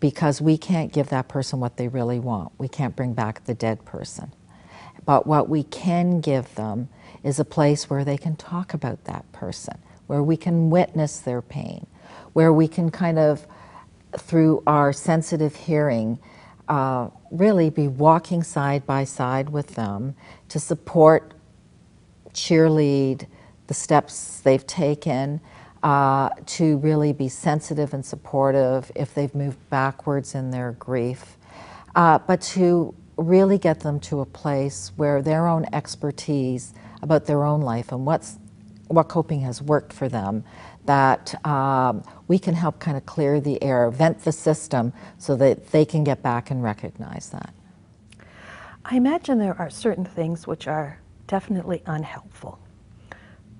Because 0.00 0.40
we 0.40 0.56
can't 0.56 0.92
give 0.92 1.10
that 1.10 1.28
person 1.28 1.60
what 1.60 1.76
they 1.76 1.88
really 1.88 2.18
want. 2.18 2.52
We 2.56 2.68
can't 2.68 2.96
bring 2.96 3.12
back 3.12 3.44
the 3.44 3.52
dead 3.52 3.84
person. 3.84 4.32
But 5.04 5.26
what 5.26 5.48
we 5.50 5.62
can 5.62 6.20
give 6.20 6.54
them 6.54 6.88
is 7.22 7.38
a 7.38 7.44
place 7.44 7.90
where 7.90 8.04
they 8.04 8.16
can 8.16 8.36
talk 8.36 8.72
about 8.72 9.04
that 9.04 9.30
person, 9.32 9.76
where 10.06 10.22
we 10.22 10.36
can 10.36 10.70
witness 10.70 11.18
their 11.18 11.42
pain, 11.42 11.86
where 12.32 12.52
we 12.52 12.66
can 12.66 12.90
kind 12.90 13.18
of, 13.18 13.46
through 14.18 14.62
our 14.66 14.92
sensitive 14.92 15.54
hearing, 15.54 16.18
uh, 16.68 17.08
really 17.30 17.70
be 17.70 17.88
walking 17.88 18.42
side 18.42 18.86
by 18.86 19.04
side 19.04 19.50
with 19.50 19.74
them 19.74 20.14
to 20.48 20.58
support 20.58 21.34
cheerlead 22.32 23.26
the 23.66 23.74
steps 23.74 24.40
they've 24.40 24.66
taken, 24.66 25.40
uh, 25.82 26.30
to 26.46 26.78
really 26.78 27.12
be 27.12 27.28
sensitive 27.28 27.94
and 27.94 28.04
supportive 28.04 28.90
if 28.94 29.14
they've 29.14 29.34
moved 29.34 29.58
backwards 29.70 30.34
in 30.34 30.50
their 30.50 30.72
grief, 30.72 31.36
uh, 31.94 32.18
but 32.18 32.40
to 32.40 32.94
really 33.16 33.58
get 33.58 33.80
them 33.80 34.00
to 34.00 34.20
a 34.20 34.26
place 34.26 34.92
where 34.96 35.22
their 35.22 35.46
own 35.46 35.64
expertise 35.72 36.72
about 37.02 37.26
their 37.26 37.44
own 37.44 37.60
life 37.60 37.92
and 37.92 38.04
what's 38.04 38.38
what 38.88 39.08
coping 39.08 39.40
has 39.40 39.62
worked 39.62 39.92
for 39.92 40.08
them 40.08 40.44
that 40.86 41.34
um, 41.46 42.02
we 42.28 42.38
can 42.38 42.54
help 42.54 42.78
kind 42.78 42.96
of 42.96 43.06
clear 43.06 43.40
the 43.40 43.62
air, 43.62 43.90
vent 43.90 44.24
the 44.24 44.32
system 44.32 44.92
so 45.18 45.36
that 45.36 45.70
they 45.70 45.84
can 45.84 46.04
get 46.04 46.22
back 46.22 46.50
and 46.50 46.62
recognize 46.62 47.30
that. 47.30 47.54
I 48.84 48.96
imagine 48.96 49.38
there 49.38 49.58
are 49.58 49.70
certain 49.70 50.04
things 50.04 50.46
which 50.46 50.66
are 50.66 51.00
definitely 51.26 51.82
unhelpful. 51.86 52.58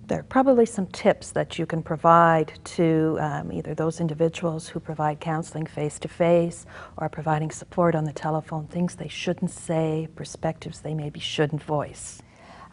There 0.07 0.21
are 0.21 0.25
probably 0.25 0.67
some 0.67 0.87
tips 0.89 1.31
that 1.31 1.59
you 1.59 1.65
can 1.65 1.83
provide 1.83 2.53
to 2.65 3.17
um, 3.21 3.51
either 3.51 3.75
those 3.75 4.01
individuals 4.01 4.69
who 4.69 4.81
provide 4.81 5.21
counseling 5.21 5.65
face 5.65 5.99
to 6.01 6.09
face 6.09 6.67
or 6.99 7.09
providing 7.09 7.51
support 7.51 7.95
on 7.95 8.05
the 8.05 8.13
telephone, 8.13 8.67
things 8.67 8.97
they 8.97 9.09
shouldn't 9.09 9.51
say, 9.51 10.09
perspectives 10.15 10.81
they 10.81 10.93
maybe 10.93 11.21
shouldn't 11.21 11.63
voice. 11.63 12.21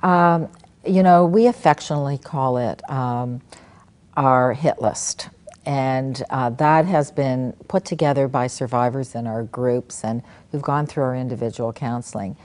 Um, 0.03 0.49
you 0.85 1.03
know, 1.03 1.25
we 1.25 1.47
affectionately 1.47 2.17
call 2.17 2.57
it 2.57 2.81
um, 2.89 3.41
our 4.15 4.53
hit 4.53 4.81
list. 4.81 5.29
And 5.65 6.21
uh, 6.29 6.49
that 6.51 6.85
has 6.85 7.11
been 7.11 7.53
put 7.67 7.85
together 7.85 8.27
by 8.27 8.47
survivors 8.47 9.13
in 9.13 9.27
our 9.27 9.43
groups 9.43 10.03
and 10.03 10.23
who've 10.51 10.61
gone 10.61 10.87
through 10.87 11.03
our 11.03 11.15
individual 11.15 11.71
counseling. 11.71 12.35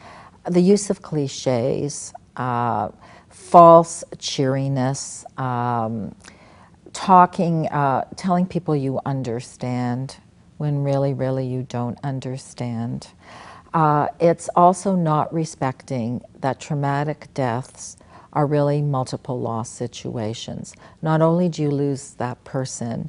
The 0.44 0.60
use 0.60 0.90
of 0.90 1.02
cliches, 1.02 2.12
uh, 2.36 2.90
false 3.30 4.04
cheeriness, 4.18 5.24
um, 5.38 6.14
talking, 6.92 7.68
uh, 7.68 8.04
telling 8.16 8.46
people 8.46 8.76
you 8.76 9.00
understand 9.06 10.16
when 10.58 10.84
really, 10.84 11.14
really 11.14 11.46
you 11.46 11.62
don't 11.62 11.98
understand. 12.04 13.08
Uh, 13.74 14.08
it's 14.20 14.48
also 14.56 14.94
not 14.94 15.32
respecting 15.32 16.22
that 16.40 16.60
traumatic 16.60 17.28
deaths 17.34 17.96
are 18.36 18.46
really 18.46 18.82
multiple 18.82 19.40
loss 19.40 19.70
situations. 19.70 20.76
Not 21.00 21.22
only 21.22 21.48
do 21.48 21.62
you 21.62 21.70
lose 21.70 22.12
that 22.14 22.44
person, 22.44 23.08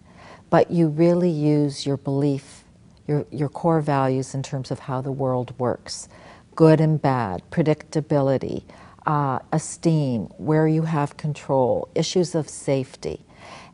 but 0.49 0.71
you 0.71 0.87
really 0.87 1.29
use 1.29 1.85
your 1.85 1.97
belief, 1.97 2.63
your, 3.07 3.25
your 3.29 3.49
core 3.49 3.81
values 3.81 4.33
in 4.33 4.41
terms 4.41 4.71
of 4.71 4.79
how 4.79 5.01
the 5.01 5.11
world 5.11 5.53
works 5.59 6.07
good 6.55 6.81
and 6.81 6.99
bad, 6.99 7.43
predictability, 7.51 8.63
uh, 9.05 9.37
esteem, 9.51 10.23
where 10.37 10.67
you 10.67 10.81
have 10.81 11.15
control, 11.15 11.87
issues 11.93 12.33
of 12.33 12.49
safety. 12.49 13.23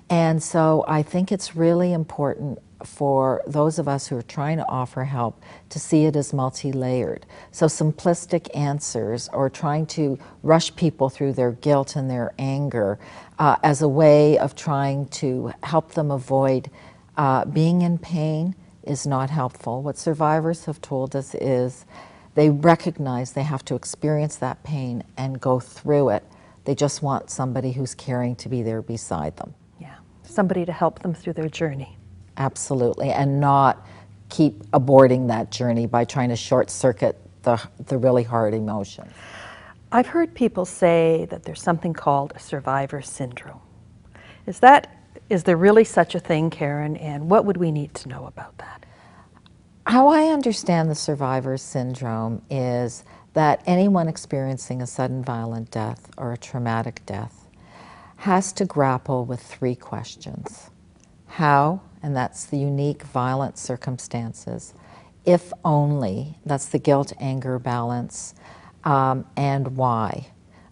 And 0.09 0.43
so 0.43 0.83
I 0.85 1.01
think 1.01 1.31
it's 1.31 1.55
really 1.55 1.93
important 1.93 2.59
for 2.85 3.41
those 3.47 3.79
of 3.79 3.87
us 3.87 4.07
who 4.07 4.17
are 4.17 4.21
trying 4.21 4.57
to 4.57 4.67
offer 4.67 5.03
help 5.03 5.41
to 5.69 5.79
see 5.79 6.05
it 6.05 6.15
as 6.15 6.33
multi 6.33 6.71
layered. 6.71 7.25
So, 7.51 7.67
simplistic 7.67 8.55
answers 8.55 9.29
or 9.33 9.49
trying 9.49 9.85
to 9.87 10.19
rush 10.43 10.75
people 10.75 11.09
through 11.09 11.33
their 11.33 11.51
guilt 11.51 11.95
and 11.95 12.09
their 12.09 12.33
anger 12.37 12.99
uh, 13.39 13.57
as 13.63 13.81
a 13.81 13.87
way 13.87 14.37
of 14.37 14.55
trying 14.55 15.07
to 15.07 15.53
help 15.63 15.91
them 15.93 16.11
avoid 16.11 16.69
uh, 17.17 17.45
being 17.45 17.81
in 17.81 17.97
pain 17.97 18.55
is 18.83 19.07
not 19.07 19.29
helpful. 19.29 19.81
What 19.81 19.97
survivors 19.97 20.65
have 20.65 20.81
told 20.81 21.15
us 21.15 21.35
is 21.35 21.85
they 22.35 22.49
recognize 22.49 23.33
they 23.33 23.43
have 23.43 23.63
to 23.65 23.75
experience 23.75 24.37
that 24.37 24.63
pain 24.63 25.03
and 25.17 25.39
go 25.39 25.59
through 25.59 26.09
it. 26.09 26.23
They 26.65 26.75
just 26.75 27.01
want 27.01 27.29
somebody 27.29 27.71
who's 27.71 27.93
caring 27.93 28.35
to 28.37 28.49
be 28.49 28.63
there 28.63 28.81
beside 28.81 29.37
them. 29.37 29.53
Yeah, 29.79 29.95
somebody 30.23 30.65
to 30.65 30.71
help 30.71 30.99
them 30.99 31.13
through 31.13 31.33
their 31.33 31.49
journey. 31.49 31.97
Absolutely, 32.37 33.09
and 33.09 33.39
not 33.39 33.85
keep 34.29 34.63
aborting 34.71 35.27
that 35.27 35.51
journey 35.51 35.85
by 35.85 36.05
trying 36.05 36.29
to 36.29 36.35
short 36.35 36.69
circuit 36.69 37.19
the, 37.43 37.61
the 37.85 37.97
really 37.97 38.23
hard 38.23 38.53
emotions. 38.53 39.11
I've 39.91 40.07
heard 40.07 40.33
people 40.33 40.65
say 40.65 41.27
that 41.29 41.43
there's 41.43 41.61
something 41.61 41.93
called 41.93 42.33
a 42.35 42.39
survivor 42.39 43.01
syndrome. 43.01 43.61
Is 44.47 44.59
that 44.59 44.99
is 45.29 45.43
there 45.43 45.57
really 45.57 45.83
such 45.83 46.15
a 46.15 46.19
thing, 46.19 46.49
Karen? 46.49 46.97
And 46.97 47.29
what 47.29 47.45
would 47.45 47.57
we 47.57 47.71
need 47.71 47.93
to 47.95 48.09
know 48.09 48.25
about 48.25 48.57
that? 48.57 48.85
How 49.85 50.07
I 50.07 50.27
understand 50.27 50.89
the 50.89 50.95
survivor 50.95 51.57
syndrome 51.57 52.41
is 52.49 53.03
that 53.33 53.61
anyone 53.65 54.07
experiencing 54.07 54.81
a 54.81 54.87
sudden 54.87 55.23
violent 55.23 55.71
death 55.71 56.09
or 56.17 56.33
a 56.33 56.37
traumatic 56.37 57.05
death 57.05 57.47
has 58.17 58.53
to 58.53 58.65
grapple 58.65 59.25
with 59.25 59.41
three 59.41 59.75
questions 59.75 60.69
How, 61.27 61.81
and 62.03 62.15
that's 62.15 62.45
the 62.45 62.57
unique 62.57 63.01
violent 63.03 63.57
circumstances, 63.57 64.73
if 65.25 65.53
only, 65.63 66.37
that's 66.45 66.67
the 66.67 66.77
guilt 66.79 67.13
anger 67.19 67.57
balance, 67.57 68.35
um, 68.83 69.25
and 69.37 69.77
why. 69.77 70.27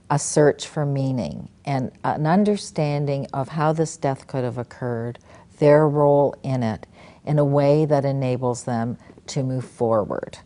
A 0.09 0.19
search 0.19 0.67
for 0.67 0.85
meaning 0.85 1.47
and 1.63 1.89
an 2.03 2.27
understanding 2.27 3.27
of 3.33 3.47
how 3.47 3.71
this 3.71 3.95
death 3.95 4.27
could 4.27 4.43
have 4.43 4.57
occurred, 4.57 5.19
their 5.59 5.87
role 5.87 6.35
in 6.43 6.63
it, 6.63 6.85
in 7.25 7.39
a 7.39 7.45
way 7.45 7.85
that 7.85 8.03
enables 8.03 8.65
them 8.65 8.97
to 9.27 9.41
move 9.41 9.63
forward. 9.63 10.37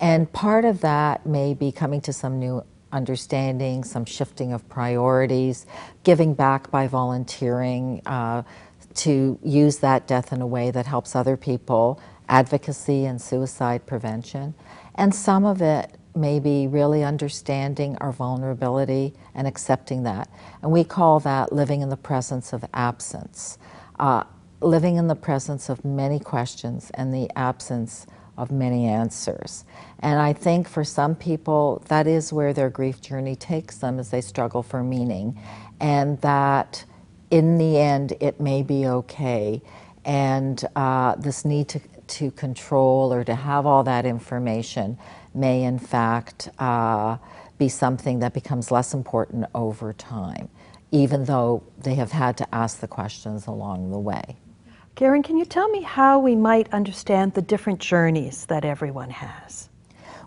And 0.00 0.32
part 0.32 0.64
of 0.64 0.80
that 0.80 1.26
may 1.26 1.52
be 1.52 1.70
coming 1.72 2.00
to 2.02 2.12
some 2.12 2.38
new 2.38 2.64
understanding, 2.90 3.84
some 3.84 4.04
shifting 4.04 4.52
of 4.52 4.68
priorities, 4.68 5.66
giving 6.04 6.34
back 6.34 6.70
by 6.70 6.86
volunteering 6.86 8.00
uh, 8.06 8.42
to 8.96 9.38
use 9.42 9.78
that 9.78 10.06
death 10.06 10.32
in 10.32 10.40
a 10.40 10.46
way 10.46 10.70
that 10.70 10.86
helps 10.86 11.14
other 11.16 11.36
people, 11.36 12.00
advocacy 12.28 13.04
and 13.04 13.20
suicide 13.20 13.86
prevention. 13.86 14.54
And 14.94 15.14
some 15.14 15.44
of 15.44 15.62
it 15.62 15.96
may 16.14 16.38
be 16.38 16.66
really 16.66 17.02
understanding 17.02 17.96
our 18.00 18.12
vulnerability 18.12 19.14
and 19.34 19.46
accepting 19.46 20.02
that. 20.02 20.28
And 20.60 20.70
we 20.70 20.84
call 20.84 21.20
that 21.20 21.52
living 21.52 21.80
in 21.80 21.88
the 21.88 21.96
presence 21.96 22.52
of 22.52 22.64
absence. 22.74 23.58
Uh, 23.98 24.24
living 24.60 24.96
in 24.96 25.08
the 25.08 25.16
presence 25.16 25.68
of 25.68 25.84
many 25.84 26.18
questions 26.18 26.90
and 26.94 27.12
the 27.12 27.30
absence 27.36 28.06
of 28.36 28.50
many 28.50 28.86
answers. 28.86 29.64
And 30.00 30.18
I 30.18 30.32
think 30.32 30.68
for 30.68 30.84
some 30.84 31.14
people, 31.14 31.82
that 31.88 32.06
is 32.06 32.32
where 32.32 32.52
their 32.52 32.70
grief 32.70 33.00
journey 33.00 33.36
takes 33.36 33.78
them 33.78 33.98
as 33.98 34.10
they 34.10 34.20
struggle 34.20 34.62
for 34.62 34.82
meaning. 34.82 35.38
And 35.80 36.20
that 36.22 36.84
in 37.32 37.56
the 37.56 37.78
end, 37.78 38.12
it 38.20 38.38
may 38.38 38.62
be 38.62 38.86
okay. 38.86 39.62
And 40.04 40.62
uh, 40.76 41.16
this 41.16 41.44
need 41.44 41.68
to, 41.70 41.80
to 42.08 42.30
control 42.32 43.12
or 43.12 43.24
to 43.24 43.34
have 43.34 43.64
all 43.64 43.82
that 43.84 44.04
information 44.04 44.98
may, 45.34 45.64
in 45.64 45.78
fact, 45.78 46.50
uh, 46.58 47.16
be 47.58 47.70
something 47.70 48.18
that 48.18 48.34
becomes 48.34 48.70
less 48.70 48.92
important 48.92 49.46
over 49.54 49.94
time, 49.94 50.50
even 50.90 51.24
though 51.24 51.62
they 51.78 51.94
have 51.94 52.12
had 52.12 52.36
to 52.36 52.54
ask 52.54 52.80
the 52.80 52.88
questions 52.88 53.46
along 53.46 53.90
the 53.90 53.98
way. 53.98 54.36
Karen, 54.94 55.22
can 55.22 55.38
you 55.38 55.46
tell 55.46 55.70
me 55.70 55.80
how 55.80 56.18
we 56.18 56.36
might 56.36 56.70
understand 56.70 57.32
the 57.32 57.40
different 57.40 57.78
journeys 57.78 58.44
that 58.46 58.62
everyone 58.62 59.08
has? 59.08 59.70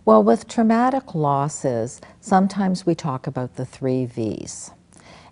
Well, 0.05 0.23
with 0.23 0.47
traumatic 0.47 1.13
losses, 1.13 2.01
sometimes 2.19 2.83
we 2.83 2.95
talk 2.95 3.27
about 3.27 3.57
the 3.57 3.65
three 3.65 4.07
V's. 4.07 4.71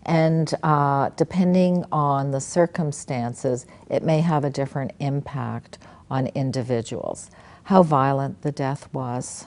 And 0.06 0.54
uh, 0.64 1.10
depending 1.16 1.86
on 1.92 2.32
the 2.32 2.42
circumstances, 2.42 3.66
it 3.90 4.04
may 4.04 4.20
have 4.22 4.44
a 4.44 4.50
different 4.50 4.92
impact 5.00 5.78
on 6.10 6.28
individuals. 6.28 7.32
How 7.64 7.84
violent 7.84 8.42
the 8.42 8.52
death 8.52 8.90
was, 8.94 9.46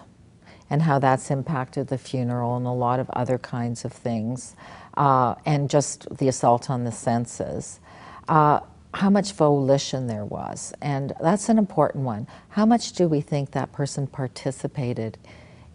and 0.70 0.82
how 0.82 0.98
that's 0.98 1.30
impacted 1.30 1.88
the 1.88 1.98
funeral 1.98 2.56
and 2.56 2.66
a 2.66 2.70
lot 2.70 2.98
of 2.98 3.10
other 3.10 3.38
kinds 3.38 3.84
of 3.84 3.92
things, 3.92 4.56
uh, 4.96 5.34
and 5.44 5.68
just 5.68 6.08
the 6.16 6.28
assault 6.28 6.70
on 6.70 6.84
the 6.84 6.92
senses. 6.92 7.78
Uh, 8.26 8.60
how 8.94 9.10
much 9.10 9.32
volition 9.32 10.06
there 10.06 10.24
was, 10.24 10.72
and 10.80 11.12
that's 11.20 11.50
an 11.50 11.58
important 11.58 12.04
one. 12.04 12.26
How 12.48 12.64
much 12.64 12.92
do 12.92 13.06
we 13.06 13.20
think 13.20 13.50
that 13.50 13.70
person 13.72 14.06
participated 14.06 15.18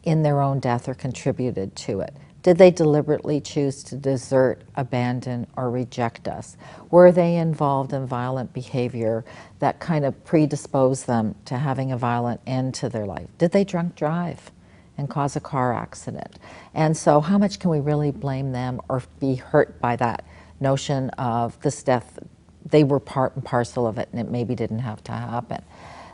in 0.03 0.23
their 0.23 0.41
own 0.41 0.59
death 0.59 0.89
or 0.89 0.95
contributed 0.95 1.75
to 1.75 2.01
it? 2.01 2.15
Did 2.43 2.57
they 2.57 2.71
deliberately 2.71 3.39
choose 3.39 3.83
to 3.83 3.95
desert, 3.95 4.63
abandon, 4.75 5.45
or 5.55 5.69
reject 5.69 6.27
us? 6.27 6.57
Were 6.89 7.11
they 7.11 7.35
involved 7.37 7.93
in 7.93 8.07
violent 8.07 8.51
behavior 8.53 9.23
that 9.59 9.79
kind 9.79 10.05
of 10.05 10.23
predisposed 10.25 11.05
them 11.05 11.35
to 11.45 11.57
having 11.57 11.91
a 11.91 11.97
violent 11.97 12.41
end 12.47 12.73
to 12.75 12.89
their 12.89 13.05
life? 13.05 13.27
Did 13.37 13.51
they 13.51 13.63
drunk 13.63 13.95
drive 13.95 14.51
and 14.97 15.07
cause 15.09 15.35
a 15.35 15.39
car 15.39 15.73
accident? 15.73 16.39
And 16.73 16.97
so, 16.97 17.21
how 17.21 17.37
much 17.37 17.59
can 17.59 17.69
we 17.69 17.79
really 17.79 18.11
blame 18.11 18.53
them 18.53 18.81
or 18.89 19.03
be 19.19 19.35
hurt 19.35 19.79
by 19.79 19.95
that 19.97 20.25
notion 20.59 21.11
of 21.11 21.59
this 21.61 21.83
death? 21.83 22.17
They 22.65 22.83
were 22.83 22.99
part 22.99 23.35
and 23.35 23.45
parcel 23.45 23.85
of 23.85 23.99
it, 23.99 24.09
and 24.11 24.19
it 24.19 24.31
maybe 24.31 24.55
didn't 24.55 24.79
have 24.79 25.03
to 25.05 25.11
happen. 25.11 25.63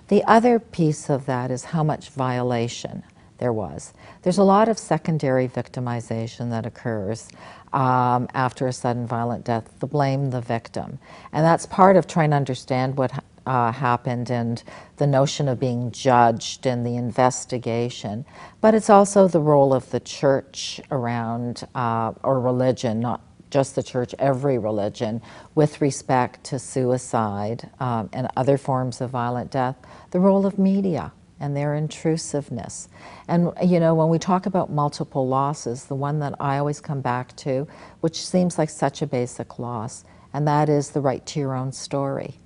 The 0.10 0.24
other 0.26 0.60
piece 0.60 1.10
of 1.10 1.26
that 1.28 1.52
is 1.52 1.66
how 1.66 1.84
much 1.84 2.10
violation 2.10 3.04
there 3.38 3.54
was. 3.54 3.94
There's 4.24 4.38
a 4.38 4.44
lot 4.44 4.70
of 4.70 4.78
secondary 4.78 5.48
victimization 5.48 6.50
that 6.52 6.66
occurs 6.66 7.30
um, 7.74 8.28
after 8.34 8.68
a 8.68 8.74
sudden 8.74 9.06
violent 9.06 9.46
death, 9.46 9.70
the 9.80 9.88
blame 9.88 10.32
the 10.32 10.42
victim. 10.42 11.00
And 11.32 11.46
that's 11.46 11.66
part 11.66 11.98
of 11.98 12.08
trying 12.08 12.32
to 12.32 12.36
understand 12.36 12.98
what 12.98 13.12
uh, 13.46 13.72
happened 13.72 14.30
and 14.30 14.62
the 14.98 15.08
notion 15.08 15.48
of 15.48 15.60
being 15.60 15.92
judged 15.92 16.66
and 16.66 16.86
the 16.86 16.96
investigation. 16.96 18.26
But 18.62 18.76
it's 18.76 18.90
also 18.90 19.28
the 19.28 19.40
role 19.40 19.74
of 19.74 19.90
the 19.92 20.00
church 20.00 20.82
around, 20.92 21.64
uh, 21.74 22.14
or 22.24 22.40
religion, 22.42 23.00
not 23.00 23.22
just 23.50 23.76
the 23.76 23.84
church, 23.84 24.14
every 24.20 24.58
religion, 24.58 25.22
with 25.56 25.80
respect 25.80 26.44
to 26.46 26.60
suicide 26.60 27.70
um, 27.80 28.10
and 28.12 28.28
other 28.36 28.58
forms 28.58 29.00
of 29.00 29.12
violent 29.12 29.52
death, 29.52 29.78
the 30.12 30.20
role 30.20 30.46
of 30.46 30.60
media 30.60 31.14
and 31.40 31.56
their 31.56 31.76
intrusiveness. 31.76 32.90
And 33.28 33.52
you 33.64 33.80
know, 33.80 33.94
when 33.96 34.10
we 34.10 34.20
talk 34.20 34.46
about 34.46 34.72
multiple 34.72 35.28
losses, 35.28 35.86
the 35.86 35.96
one 35.96 36.20
that 36.20 36.36
I 36.40 36.58
always 36.58 36.80
come 36.80 37.02
back 37.02 37.36
to, 37.38 37.68
which 38.02 38.26
seems 38.26 38.58
like 38.58 38.70
such 38.70 39.02
a 39.02 39.08
basic 39.08 39.60
loss, 39.60 40.04
and 40.34 40.48
that 40.48 40.70
is 40.70 40.92
the 40.92 41.02
right 41.02 41.26
to 41.28 41.40
your 41.40 41.56
own 41.56 41.72
story. 41.72 42.40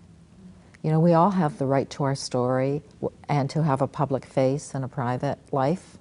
You 0.81 0.91
know, 0.91 0.99
we 0.99 1.13
all 1.13 1.31
have 1.31 1.57
the 1.57 1.65
right 1.65 1.89
to 1.91 2.03
our 2.03 2.15
story 2.15 2.81
and 3.29 3.49
to 3.51 3.63
have 3.63 3.81
a 3.81 3.87
public 3.87 4.25
face 4.25 4.73
and 4.73 4.83
a 4.83 4.87
private 4.87 5.37
life. 5.51 5.97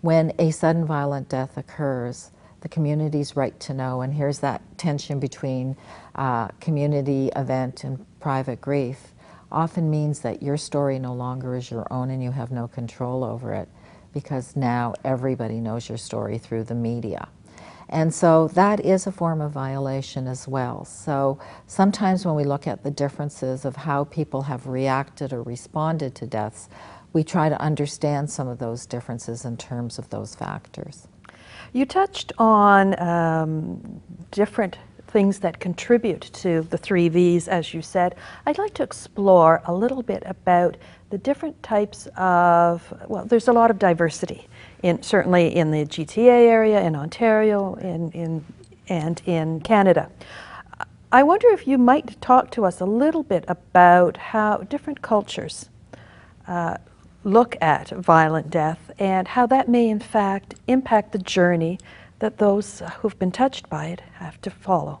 When 0.00 0.32
a 0.38 0.50
sudden 0.50 0.84
violent 0.84 1.28
death 1.28 1.56
occurs, 1.56 2.30
the 2.60 2.68
community's 2.68 3.36
right 3.36 3.58
to 3.60 3.74
know, 3.74 4.00
and 4.00 4.12
here's 4.14 4.40
that 4.40 4.60
tension 4.76 5.20
between 5.20 5.76
uh, 6.16 6.48
community 6.60 7.30
event 7.36 7.84
and 7.84 8.04
private 8.18 8.60
grief 8.60 9.12
often 9.50 9.90
means 9.90 10.20
that 10.20 10.42
your 10.42 10.56
story 10.56 10.98
no 10.98 11.14
longer 11.14 11.56
is 11.56 11.70
your 11.70 11.86
own 11.92 12.10
and 12.10 12.22
you 12.22 12.30
have 12.30 12.50
no 12.50 12.68
control 12.68 13.24
over 13.24 13.54
it 13.54 13.68
because 14.12 14.56
now 14.56 14.94
everybody 15.04 15.60
knows 15.60 15.88
your 15.88 15.98
story 15.98 16.38
through 16.38 16.64
the 16.64 16.74
media. 16.74 17.28
And 17.90 18.12
so 18.12 18.48
that 18.48 18.80
is 18.80 19.06
a 19.06 19.12
form 19.12 19.40
of 19.40 19.52
violation 19.52 20.26
as 20.26 20.46
well. 20.46 20.84
So 20.84 21.38
sometimes 21.66 22.26
when 22.26 22.34
we 22.34 22.44
look 22.44 22.66
at 22.66 22.82
the 22.82 22.90
differences 22.90 23.64
of 23.64 23.76
how 23.76 24.04
people 24.04 24.42
have 24.42 24.66
reacted 24.66 25.32
or 25.32 25.42
responded 25.42 26.14
to 26.16 26.26
deaths, 26.26 26.68
we 27.14 27.24
try 27.24 27.48
to 27.48 27.58
understand 27.60 28.30
some 28.30 28.46
of 28.46 28.58
those 28.58 28.84
differences 28.84 29.44
in 29.46 29.56
terms 29.56 29.98
of 29.98 30.10
those 30.10 30.34
factors. 30.34 31.08
You 31.72 31.86
touched 31.86 32.32
on 32.38 32.98
um, 33.00 34.00
different 34.30 34.76
things 35.08 35.40
that 35.40 35.58
contribute 35.58 36.20
to 36.20 36.62
the 36.62 36.78
three 36.78 37.08
V's, 37.08 37.48
as 37.48 37.74
you 37.74 37.82
said. 37.82 38.14
I'd 38.46 38.58
like 38.58 38.74
to 38.74 38.82
explore 38.82 39.62
a 39.64 39.74
little 39.74 40.02
bit 40.02 40.22
about 40.26 40.76
the 41.10 41.18
different 41.18 41.62
types 41.62 42.06
of, 42.16 42.92
well, 43.08 43.24
there's 43.24 43.48
a 43.48 43.52
lot 43.52 43.70
of 43.70 43.78
diversity, 43.78 44.46
in, 44.82 45.02
certainly 45.02 45.54
in 45.54 45.70
the 45.70 45.84
GTA 45.84 46.46
area, 46.48 46.80
in 46.82 46.94
Ontario, 46.94 47.74
in, 47.74 48.10
in, 48.12 48.44
and 48.88 49.20
in 49.26 49.60
Canada. 49.60 50.10
I 51.10 51.22
wonder 51.22 51.48
if 51.48 51.66
you 51.66 51.78
might 51.78 52.20
talk 52.20 52.50
to 52.52 52.66
us 52.66 52.80
a 52.80 52.84
little 52.84 53.22
bit 53.22 53.44
about 53.48 54.18
how 54.18 54.58
different 54.58 55.00
cultures 55.00 55.70
uh, 56.46 56.76
look 57.24 57.56
at 57.62 57.88
violent 57.90 58.50
death 58.50 58.90
and 58.98 59.26
how 59.28 59.46
that 59.46 59.68
may, 59.68 59.88
in 59.88 60.00
fact, 60.00 60.54
impact 60.66 61.12
the 61.12 61.18
journey 61.18 61.78
that 62.18 62.38
those 62.38 62.82
who've 62.98 63.18
been 63.18 63.32
touched 63.32 63.68
by 63.68 63.86
it 63.86 64.00
have 64.14 64.40
to 64.42 64.50
follow? 64.50 65.00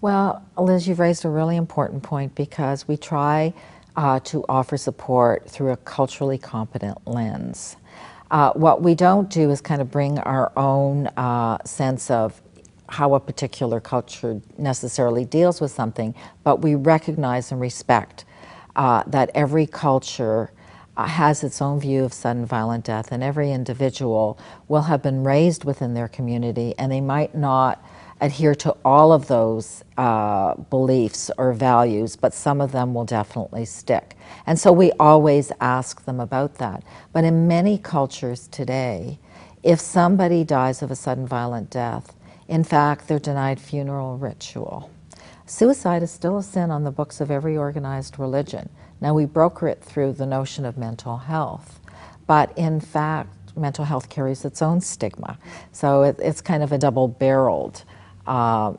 Well, 0.00 0.44
Liz, 0.56 0.86
you've 0.86 1.00
raised 1.00 1.24
a 1.24 1.28
really 1.28 1.56
important 1.56 2.02
point 2.02 2.34
because 2.34 2.86
we 2.86 2.96
try 2.96 3.52
uh, 3.96 4.20
to 4.20 4.44
offer 4.48 4.76
support 4.76 5.50
through 5.50 5.72
a 5.72 5.76
culturally 5.78 6.38
competent 6.38 7.06
lens. 7.06 7.76
Uh, 8.30 8.52
what 8.52 8.82
we 8.82 8.94
don't 8.94 9.28
do 9.30 9.50
is 9.50 9.60
kind 9.60 9.80
of 9.80 9.90
bring 9.90 10.18
our 10.20 10.52
own 10.56 11.08
uh, 11.16 11.58
sense 11.64 12.10
of 12.10 12.40
how 12.88 13.14
a 13.14 13.20
particular 13.20 13.80
culture 13.80 14.40
necessarily 14.56 15.24
deals 15.24 15.60
with 15.60 15.70
something, 15.70 16.14
but 16.44 16.60
we 16.60 16.74
recognize 16.74 17.50
and 17.50 17.60
respect 17.60 18.24
uh, 18.76 19.02
that 19.06 19.30
every 19.34 19.66
culture 19.66 20.50
has 21.06 21.44
its 21.44 21.62
own 21.62 21.78
view 21.78 22.04
of 22.04 22.12
sudden 22.12 22.44
violent 22.44 22.84
death, 22.84 23.12
and 23.12 23.22
every 23.22 23.52
individual 23.52 24.38
will 24.66 24.82
have 24.82 25.02
been 25.02 25.22
raised 25.22 25.64
within 25.64 25.94
their 25.94 26.08
community, 26.08 26.74
and 26.78 26.90
they 26.90 27.00
might 27.00 27.34
not 27.34 27.84
adhere 28.20 28.54
to 28.56 28.76
all 28.84 29.12
of 29.12 29.28
those 29.28 29.84
uh, 29.96 30.54
beliefs 30.54 31.30
or 31.38 31.52
values, 31.52 32.16
but 32.16 32.34
some 32.34 32.60
of 32.60 32.72
them 32.72 32.92
will 32.92 33.04
definitely 33.04 33.64
stick. 33.64 34.16
And 34.46 34.58
so 34.58 34.72
we 34.72 34.90
always 34.98 35.52
ask 35.60 36.04
them 36.04 36.18
about 36.18 36.56
that. 36.56 36.82
But 37.12 37.22
in 37.22 37.46
many 37.46 37.78
cultures 37.78 38.48
today, 38.48 39.20
if 39.62 39.78
somebody 39.78 40.42
dies 40.42 40.82
of 40.82 40.90
a 40.90 40.96
sudden 40.96 41.26
violent 41.26 41.70
death, 41.70 42.16
in 42.48 42.64
fact, 42.64 43.06
they're 43.06 43.18
denied 43.18 43.60
funeral 43.60 44.16
ritual. 44.16 44.90
Suicide 45.46 46.02
is 46.02 46.10
still 46.10 46.38
a 46.38 46.42
sin 46.42 46.70
on 46.70 46.84
the 46.84 46.90
books 46.90 47.20
of 47.20 47.30
every 47.30 47.56
organized 47.56 48.18
religion. 48.18 48.68
Now, 49.00 49.14
we 49.14 49.24
broker 49.24 49.68
it 49.68 49.82
through 49.82 50.12
the 50.14 50.26
notion 50.26 50.64
of 50.64 50.76
mental 50.76 51.18
health, 51.18 51.80
but 52.26 52.56
in 52.56 52.80
fact, 52.80 53.56
mental 53.56 53.84
health 53.84 54.08
carries 54.08 54.44
its 54.44 54.62
own 54.62 54.80
stigma. 54.80 55.38
So 55.72 56.02
it, 56.02 56.16
it's 56.18 56.40
kind 56.40 56.62
of 56.62 56.72
a 56.72 56.78
double 56.78 57.08
barreled 57.08 57.84
uh, 58.26 58.74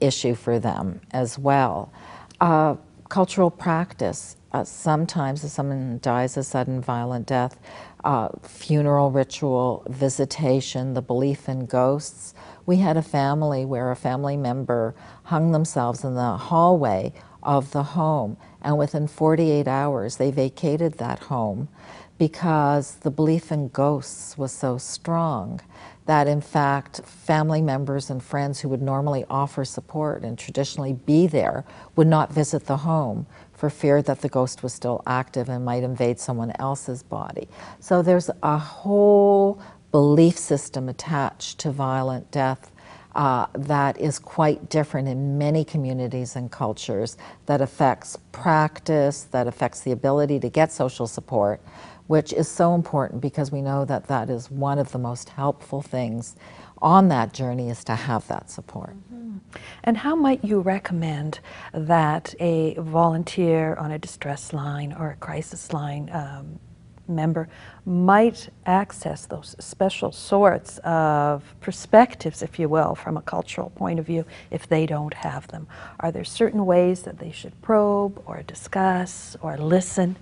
issue 0.00 0.34
for 0.34 0.58
them 0.58 1.00
as 1.10 1.38
well. 1.38 1.92
Uh, 2.40 2.76
cultural 3.08 3.50
practice. 3.50 4.36
Uh, 4.52 4.64
sometimes, 4.64 5.44
if 5.44 5.50
someone 5.50 6.00
dies 6.02 6.36
a 6.36 6.42
sudden 6.42 6.80
violent 6.80 7.26
death, 7.26 7.58
uh, 8.04 8.28
funeral 8.42 9.10
ritual, 9.10 9.84
visitation, 9.88 10.94
the 10.94 11.02
belief 11.02 11.48
in 11.48 11.66
ghosts. 11.66 12.34
We 12.66 12.76
had 12.76 12.96
a 12.96 13.02
family 13.02 13.64
where 13.64 13.90
a 13.90 13.96
family 13.96 14.36
member 14.36 14.94
hung 15.24 15.52
themselves 15.52 16.02
in 16.02 16.14
the 16.14 16.36
hallway 16.36 17.12
of 17.42 17.70
the 17.72 17.82
home 17.82 18.36
and 18.62 18.78
within 18.78 19.06
48 19.06 19.66
hours, 19.66 20.16
they 20.16 20.30
vacated 20.30 20.94
that 20.94 21.18
home 21.20 21.68
because 22.18 22.96
the 22.96 23.10
belief 23.10 23.50
in 23.50 23.68
ghosts 23.68 24.36
was 24.36 24.52
so 24.52 24.76
strong 24.76 25.60
that, 26.04 26.26
in 26.26 26.40
fact, 26.40 27.00
family 27.04 27.62
members 27.62 28.10
and 28.10 28.22
friends 28.22 28.60
who 28.60 28.68
would 28.68 28.82
normally 28.82 29.24
offer 29.30 29.64
support 29.64 30.22
and 30.22 30.38
traditionally 30.38 30.92
be 30.92 31.26
there 31.26 31.64
would 31.96 32.06
not 32.06 32.32
visit 32.32 32.66
the 32.66 32.78
home 32.78 33.26
for 33.52 33.70
fear 33.70 34.02
that 34.02 34.20
the 34.20 34.28
ghost 34.28 34.62
was 34.62 34.72
still 34.72 35.02
active 35.06 35.48
and 35.48 35.64
might 35.64 35.82
invade 35.82 36.18
someone 36.18 36.52
else's 36.58 37.02
body. 37.02 37.48
So 37.78 38.02
there's 38.02 38.30
a 38.42 38.58
whole 38.58 39.62
belief 39.92 40.36
system 40.38 40.88
attached 40.88 41.58
to 41.60 41.70
violent 41.70 42.30
death 42.30 42.69
uh, 43.14 43.46
that 43.54 44.00
is 44.00 44.18
quite 44.18 44.68
different 44.68 45.08
in 45.08 45.38
many 45.38 45.64
communities 45.64 46.36
and 46.36 46.50
cultures 46.50 47.16
that 47.46 47.60
affects 47.60 48.16
practice, 48.32 49.24
that 49.30 49.46
affects 49.46 49.80
the 49.80 49.92
ability 49.92 50.38
to 50.40 50.48
get 50.48 50.72
social 50.72 51.06
support, 51.06 51.60
which 52.06 52.32
is 52.32 52.48
so 52.48 52.74
important 52.74 53.20
because 53.20 53.50
we 53.50 53.62
know 53.62 53.84
that 53.84 54.06
that 54.06 54.30
is 54.30 54.50
one 54.50 54.78
of 54.78 54.92
the 54.92 54.98
most 54.98 55.30
helpful 55.30 55.82
things 55.82 56.36
on 56.82 57.08
that 57.08 57.32
journey 57.32 57.68
is 57.68 57.84
to 57.84 57.94
have 57.94 58.26
that 58.28 58.50
support. 58.50 58.96
Mm-hmm. 59.12 59.38
And 59.84 59.96
how 59.98 60.14
might 60.14 60.44
you 60.44 60.60
recommend 60.60 61.40
that 61.72 62.34
a 62.40 62.74
volunteer 62.78 63.74
on 63.74 63.90
a 63.90 63.98
distress 63.98 64.52
line 64.52 64.92
or 64.92 65.10
a 65.10 65.16
crisis 65.16 65.72
line 65.72 66.10
um, 66.12 66.58
member 67.10 67.48
might 67.84 68.48
access 68.66 69.26
those 69.26 69.56
special 69.58 70.12
sorts 70.12 70.78
of 70.78 71.54
perspectives, 71.60 72.42
if 72.42 72.58
you 72.58 72.68
will, 72.68 72.94
from 72.94 73.16
a 73.16 73.22
cultural 73.22 73.70
point 73.70 73.98
of 73.98 74.06
view 74.06 74.24
if 74.50 74.68
they 74.68 74.86
don't 74.86 75.14
have 75.14 75.48
them? 75.48 75.66
Are 75.98 76.12
there 76.12 76.24
certain 76.24 76.64
ways 76.66 77.02
that 77.02 77.18
they 77.18 77.32
should 77.32 77.60
probe 77.62 78.22
or 78.26 78.42
discuss 78.42 79.36
or 79.42 79.56
listen? 79.56 80.16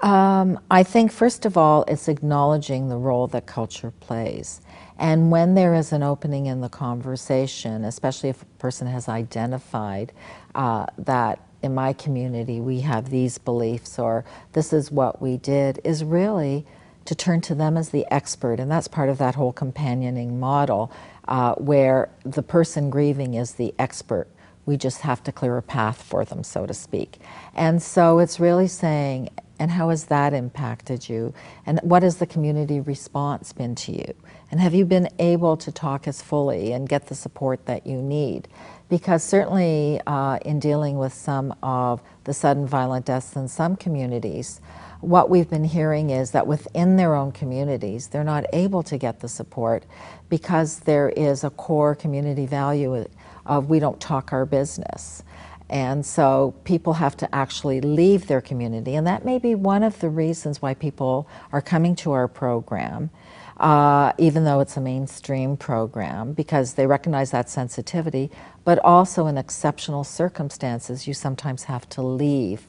Um, 0.00 0.60
I 0.70 0.84
think, 0.84 1.10
first 1.10 1.44
of 1.44 1.56
all, 1.56 1.84
it's 1.88 2.08
acknowledging 2.08 2.88
the 2.88 2.96
role 2.96 3.26
that 3.28 3.46
culture 3.46 3.92
plays. 3.98 4.60
And 4.98 5.30
when 5.30 5.54
there 5.54 5.74
is 5.74 5.92
an 5.92 6.02
opening 6.02 6.46
in 6.46 6.60
the 6.60 6.68
conversation, 6.68 7.84
especially 7.84 8.28
if 8.28 8.42
a 8.42 8.46
person 8.58 8.86
has 8.86 9.08
identified 9.08 10.12
uh, 10.54 10.86
that 10.98 11.40
in 11.62 11.74
my 11.74 11.92
community 11.92 12.60
we 12.60 12.80
have 12.80 13.10
these 13.10 13.38
beliefs 13.38 13.98
or 13.98 14.24
this 14.52 14.72
is 14.72 14.90
what 14.90 15.20
we 15.20 15.36
did, 15.36 15.80
is 15.84 16.04
really 16.04 16.64
to 17.04 17.14
turn 17.14 17.40
to 17.40 17.54
them 17.54 17.76
as 17.76 17.88
the 17.88 18.06
expert. 18.12 18.60
And 18.60 18.70
that's 18.70 18.86
part 18.86 19.08
of 19.08 19.18
that 19.18 19.34
whole 19.34 19.52
companioning 19.52 20.38
model 20.38 20.92
uh, 21.26 21.54
where 21.54 22.10
the 22.24 22.42
person 22.42 22.90
grieving 22.90 23.34
is 23.34 23.52
the 23.52 23.74
expert. 23.78 24.28
We 24.66 24.76
just 24.76 25.00
have 25.00 25.22
to 25.24 25.32
clear 25.32 25.56
a 25.56 25.62
path 25.62 26.02
for 26.02 26.26
them, 26.26 26.44
so 26.44 26.66
to 26.66 26.74
speak. 26.74 27.18
And 27.54 27.82
so 27.82 28.18
it's 28.18 28.38
really 28.38 28.68
saying, 28.68 29.30
and 29.58 29.70
how 29.70 29.88
has 29.88 30.04
that 30.04 30.34
impacted 30.34 31.08
you? 31.08 31.32
And 31.64 31.80
what 31.82 32.02
has 32.02 32.18
the 32.18 32.26
community 32.26 32.78
response 32.78 33.52
been 33.54 33.74
to 33.76 33.92
you? 33.92 34.14
And 34.50 34.60
have 34.60 34.74
you 34.74 34.84
been 34.84 35.08
able 35.18 35.56
to 35.56 35.72
talk 35.72 36.06
as 36.06 36.22
fully 36.22 36.72
and 36.72 36.88
get 36.88 37.06
the 37.06 37.14
support 37.14 37.64
that 37.66 37.86
you 37.86 38.02
need? 38.02 38.48
Because 38.88 39.22
certainly 39.22 40.00
uh, 40.06 40.38
in 40.44 40.60
dealing 40.60 40.98
with 40.98 41.12
some 41.12 41.54
of 41.62 42.00
the 42.24 42.32
sudden 42.32 42.66
violent 42.66 43.06
deaths 43.06 43.36
in 43.36 43.48
some 43.48 43.76
communities, 43.76 44.60
what 45.00 45.30
we've 45.30 45.48
been 45.48 45.64
hearing 45.64 46.10
is 46.10 46.32
that 46.32 46.46
within 46.46 46.96
their 46.96 47.14
own 47.14 47.30
communities, 47.32 48.08
they're 48.08 48.24
not 48.24 48.44
able 48.52 48.82
to 48.84 48.98
get 48.98 49.20
the 49.20 49.28
support 49.28 49.84
because 50.28 50.80
there 50.80 51.10
is 51.10 51.44
a 51.44 51.50
core 51.50 51.94
community 51.94 52.46
value 52.46 53.06
of 53.46 53.68
we 53.68 53.78
don't 53.78 54.00
talk 54.00 54.32
our 54.32 54.44
business. 54.44 55.22
And 55.70 56.04
so 56.04 56.54
people 56.64 56.94
have 56.94 57.16
to 57.18 57.32
actually 57.34 57.80
leave 57.80 58.26
their 58.26 58.40
community. 58.40 58.94
And 58.94 59.06
that 59.06 59.24
may 59.24 59.38
be 59.38 59.54
one 59.54 59.82
of 59.82 60.00
the 60.00 60.08
reasons 60.08 60.62
why 60.62 60.74
people 60.74 61.28
are 61.52 61.60
coming 61.60 61.94
to 61.96 62.12
our 62.12 62.26
program, 62.26 63.10
uh, 63.58 64.12
even 64.18 64.44
though 64.44 64.60
it's 64.60 64.76
a 64.76 64.80
mainstream 64.80 65.56
program, 65.56 66.32
because 66.32 66.74
they 66.74 66.86
recognize 66.86 67.30
that 67.32 67.50
sensitivity. 67.50 68.30
But 68.64 68.78
also, 68.84 69.26
in 69.26 69.36
exceptional 69.36 70.04
circumstances, 70.04 71.06
you 71.06 71.14
sometimes 71.14 71.64
have 71.64 71.88
to 71.90 72.02
leave 72.02 72.66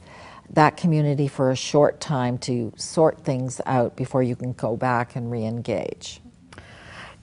that 0.52 0.78
community 0.78 1.28
for 1.28 1.52
a 1.52 1.56
short 1.56 2.00
time 2.00 2.38
to 2.40 2.74
sort 2.76 3.24
things 3.24 3.62
out 3.66 3.96
before 3.96 4.24
you 4.24 4.36
can 4.36 4.54
go 4.54 4.76
back 4.76 5.16
and 5.16 5.32
re 5.32 5.46
engage. 5.46 6.22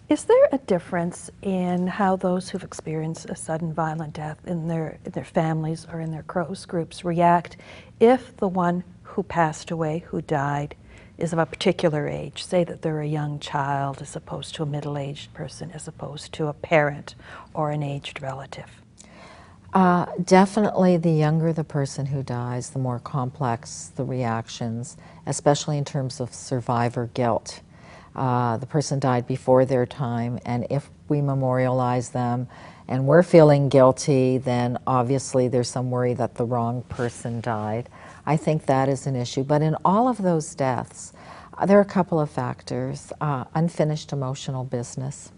Is 0.09 0.24
there 0.24 0.48
a 0.52 0.59
difference 0.59 1.33
in 1.42 1.88
how 1.88 2.14
those 2.14 2.48
who've 2.48 2.62
experienced 2.62 3.29
a 3.29 3.35
sudden 3.35 3.72
violent 3.72 4.12
death 4.12 4.38
in 4.46 4.68
their, 4.68 5.00
in 5.05 5.11
their 5.11 5.24
families 5.24 5.85
or 5.92 6.00
in 6.00 6.12
their 6.12 6.22
close 6.22 6.64
groups 6.64 7.05
react 7.05 7.57
if 7.98 8.37
the 8.37 8.46
one 8.46 8.85
who 9.02 9.24
passed 9.24 9.72
away, 9.72 10.05
who 10.07 10.22
died, 10.22 10.76
is 11.18 11.33
of 11.33 11.38
a 11.38 11.46
particular 11.46 12.09
age? 12.09 12.44
Say 12.44 12.64
that 12.64 12.83
they're 12.83 13.00
a 13.00 13.07
young 13.07 13.38
child 13.38 14.02
as 14.02 14.16
opposed 14.16 14.55
to 14.57 14.62
a 14.62 14.66
middle 14.66 14.98
aged 14.98 15.33
person, 15.35 15.70
as 15.72 15.88
opposed 15.88 16.33
to 16.35 16.46
a 16.46 16.52
parent 16.52 17.14
or 17.55 17.70
an 17.70 17.83
aged 17.83 18.22
relative? 18.22 18.83
Uh, 19.72 20.07
definitely, 20.24 20.96
the 20.96 21.11
younger 21.11 21.52
the 21.52 21.64
person 21.64 22.07
who 22.07 22.22
dies, 22.22 22.70
the 22.70 22.79
more 22.79 22.98
complex 22.98 23.92
the 23.96 24.05
reactions, 24.05 24.96
especially 25.26 25.79
in 25.79 25.85
terms 25.85 26.20
of 26.20 26.33
survivor 26.33 27.11
guilt 27.14 27.61
uh, 28.16 28.57
the 28.57 28.66
person 28.66 28.98
died 28.98 29.26
before 29.26 29.64
their 29.66 29.87
time, 29.87 30.38
and 30.46 30.66
if 30.70 30.90
we 31.09 31.20
memorialize 31.20 32.11
them 32.11 32.48
and 32.88 33.07
we're 33.07 33.22
feeling 33.22 33.68
guilty, 33.68 34.38
then 34.38 34.79
obviously 34.87 35.48
there's 35.48 35.68
some 35.68 35.90
worry 35.90 36.14
that 36.14 36.35
the 36.37 36.44
wrong 36.44 36.83
person 36.85 37.40
died. 37.40 37.88
I 38.27 38.37
think 38.37 38.67
that 38.67 38.89
is 38.89 39.07
an 39.07 39.17
issue. 39.17 39.45
But 39.45 39.62
in 39.62 39.77
all 39.85 40.09
of 40.09 40.19
those 40.19 40.55
deaths, 40.55 41.12
uh, 41.57 41.65
there 41.65 41.79
are 41.79 41.83
a 41.83 41.85
couple 41.85 42.21
of 42.21 42.31
factors 42.31 43.12
uh, 43.21 43.45
unfinished 43.55 44.12
emotional 44.12 44.65
business. 44.65 45.33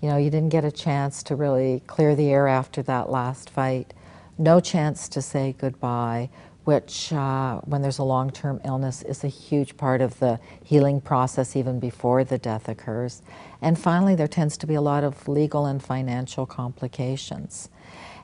You 0.00 0.08
know, 0.08 0.16
you 0.16 0.30
didn't 0.30 0.50
get 0.50 0.64
a 0.64 0.72
chance 0.72 1.22
to 1.24 1.36
really 1.36 1.82
clear 1.86 2.14
the 2.14 2.30
air 2.30 2.48
after 2.48 2.82
that 2.82 3.10
last 3.10 3.50
fight, 3.50 3.92
no 4.38 4.60
chance 4.60 5.08
to 5.10 5.22
say 5.22 5.54
goodbye 5.58 6.30
which, 6.64 7.12
uh, 7.12 7.60
when 7.62 7.82
there's 7.82 7.98
a 7.98 8.04
long 8.04 8.30
term 8.30 8.60
illness, 8.64 9.02
is 9.02 9.24
a 9.24 9.28
huge 9.28 9.76
part 9.76 10.00
of 10.00 10.18
the 10.20 10.38
healing 10.62 11.00
process 11.00 11.56
even 11.56 11.80
before 11.80 12.22
the 12.24 12.38
death 12.38 12.68
occurs. 12.68 13.22
And 13.60 13.78
finally, 13.78 14.14
there 14.14 14.28
tends 14.28 14.56
to 14.58 14.66
be 14.66 14.74
a 14.74 14.80
lot 14.80 15.02
of 15.02 15.26
legal 15.26 15.66
and 15.66 15.82
financial 15.82 16.46
complications. 16.46 17.68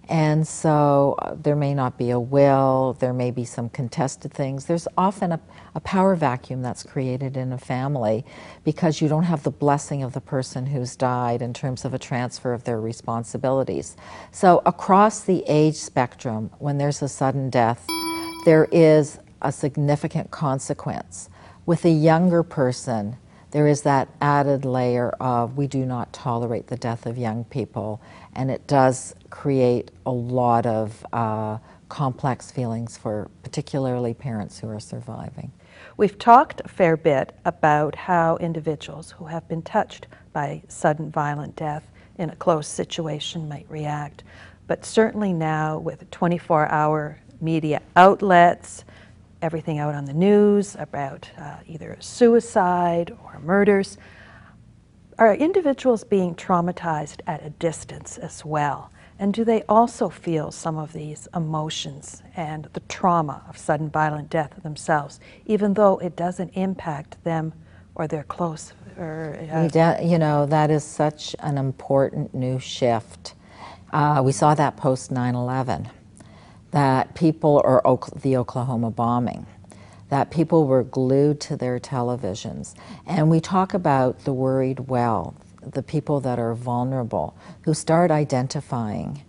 And 0.08 0.48
so 0.48 1.16
uh, 1.18 1.34
there 1.34 1.54
may 1.54 1.74
not 1.74 1.98
be 1.98 2.10
a 2.10 2.18
will, 2.18 2.96
there 2.98 3.12
may 3.12 3.30
be 3.30 3.44
some 3.44 3.68
contested 3.68 4.32
things. 4.32 4.64
There's 4.64 4.88
often 4.96 5.32
a, 5.32 5.40
a, 5.74 5.80
power 5.80 6.16
vacuum 6.16 6.62
that's 6.62 6.82
created 6.82 7.36
in 7.36 7.52
a 7.52 7.58
family 7.58 8.24
because 8.64 9.02
you 9.02 9.08
don't 9.08 9.24
have 9.24 9.42
the 9.42 9.50
blessing 9.50 10.02
of 10.02 10.14
the 10.14 10.20
person 10.22 10.64
who's 10.64 10.96
died 10.96 11.42
in 11.42 11.52
terms 11.52 11.84
of 11.84 11.92
a 11.92 11.98
transfer 11.98 12.54
of 12.54 12.64
their 12.64 12.80
responsibilities. 12.80 13.96
So, 14.32 14.62
across 14.64 15.20
the 15.20 15.44
age 15.46 15.76
spectrum, 15.76 16.50
when 16.58 16.78
there's 16.78 17.02
a 17.02 17.08
sudden 17.08 17.50
death, 17.50 17.86
there 18.46 18.66
is 18.72 19.18
a 19.42 19.52
significant 19.52 20.30
consequence. 20.30 21.28
With 21.66 21.84
a 21.84 21.90
younger 21.90 22.42
person, 22.42 23.18
there 23.50 23.66
is 23.66 23.82
that 23.82 24.08
added 24.20 24.64
layer 24.64 25.10
of 25.20 25.56
we 25.56 25.66
do 25.66 25.86
not 25.86 26.12
tolerate 26.12 26.66
the 26.66 26.76
death 26.76 27.06
of 27.06 27.16
young 27.16 27.44
people, 27.44 28.00
and 28.34 28.50
it 28.50 28.66
does 28.66 29.14
create 29.30 29.90
a 30.04 30.10
lot 30.10 30.66
of 30.66 31.06
uh, 31.12 31.58
complex 31.88 32.50
feelings 32.50 32.96
for 32.96 33.30
particularly 33.42 34.12
parents 34.12 34.58
who 34.58 34.68
are 34.68 34.80
surviving. 34.80 35.50
We've 35.96 36.18
talked 36.18 36.60
a 36.64 36.68
fair 36.68 36.96
bit 36.96 37.34
about 37.44 37.94
how 37.94 38.36
individuals 38.36 39.12
who 39.12 39.26
have 39.26 39.48
been 39.48 39.62
touched 39.62 40.06
by 40.32 40.62
sudden 40.68 41.10
violent 41.10 41.56
death 41.56 41.90
in 42.18 42.30
a 42.30 42.36
close 42.36 42.68
situation 42.68 43.48
might 43.48 43.66
react, 43.68 44.24
but 44.66 44.84
certainly 44.84 45.32
now 45.32 45.78
with 45.78 46.10
24 46.10 46.68
hour 46.68 47.18
media 47.40 47.80
outlets, 47.96 48.84
everything 49.42 49.78
out 49.78 49.94
on 49.94 50.04
the 50.04 50.12
news 50.12 50.76
about 50.78 51.30
uh, 51.38 51.56
either 51.66 51.96
suicide 52.00 53.16
or 53.24 53.38
murders. 53.40 53.98
Are 55.18 55.34
individuals 55.34 56.04
being 56.04 56.34
traumatized 56.34 57.20
at 57.26 57.44
a 57.44 57.50
distance 57.50 58.18
as 58.18 58.44
well? 58.44 58.90
And 59.18 59.34
do 59.34 59.44
they 59.44 59.62
also 59.68 60.08
feel 60.08 60.52
some 60.52 60.78
of 60.78 60.92
these 60.92 61.26
emotions 61.34 62.22
and 62.36 62.68
the 62.72 62.80
trauma 62.80 63.42
of 63.48 63.58
sudden 63.58 63.90
violent 63.90 64.30
death 64.30 64.62
themselves, 64.62 65.18
even 65.44 65.74
though 65.74 65.98
it 65.98 66.14
doesn't 66.14 66.50
impact 66.50 67.22
them 67.24 67.52
or 67.96 68.06
their 68.06 68.22
close? 68.22 68.72
Or, 68.96 69.36
uh, 69.52 69.98
you 70.00 70.18
know, 70.18 70.46
that 70.46 70.70
is 70.70 70.84
such 70.84 71.34
an 71.40 71.58
important 71.58 72.32
new 72.32 72.60
shift. 72.60 73.34
Uh, 73.92 74.22
we 74.24 74.30
saw 74.30 74.54
that 74.54 74.76
post 74.76 75.10
9 75.10 75.34
11 75.34 75.88
that 76.70 77.14
people, 77.14 77.62
or 77.64 77.82
the 78.20 78.36
Oklahoma 78.36 78.90
bombing, 78.90 79.46
that 80.08 80.30
people 80.30 80.66
were 80.66 80.82
glued 80.82 81.40
to 81.40 81.56
their 81.56 81.78
televisions. 81.78 82.74
And 83.06 83.30
we 83.30 83.40
talk 83.40 83.74
about 83.74 84.24
the 84.24 84.32
worried 84.32 84.88
well, 84.88 85.34
the 85.62 85.82
people 85.82 86.20
that 86.20 86.38
are 86.38 86.54
vulnerable, 86.54 87.36
who 87.62 87.74
start 87.74 88.10
identifying 88.10 89.22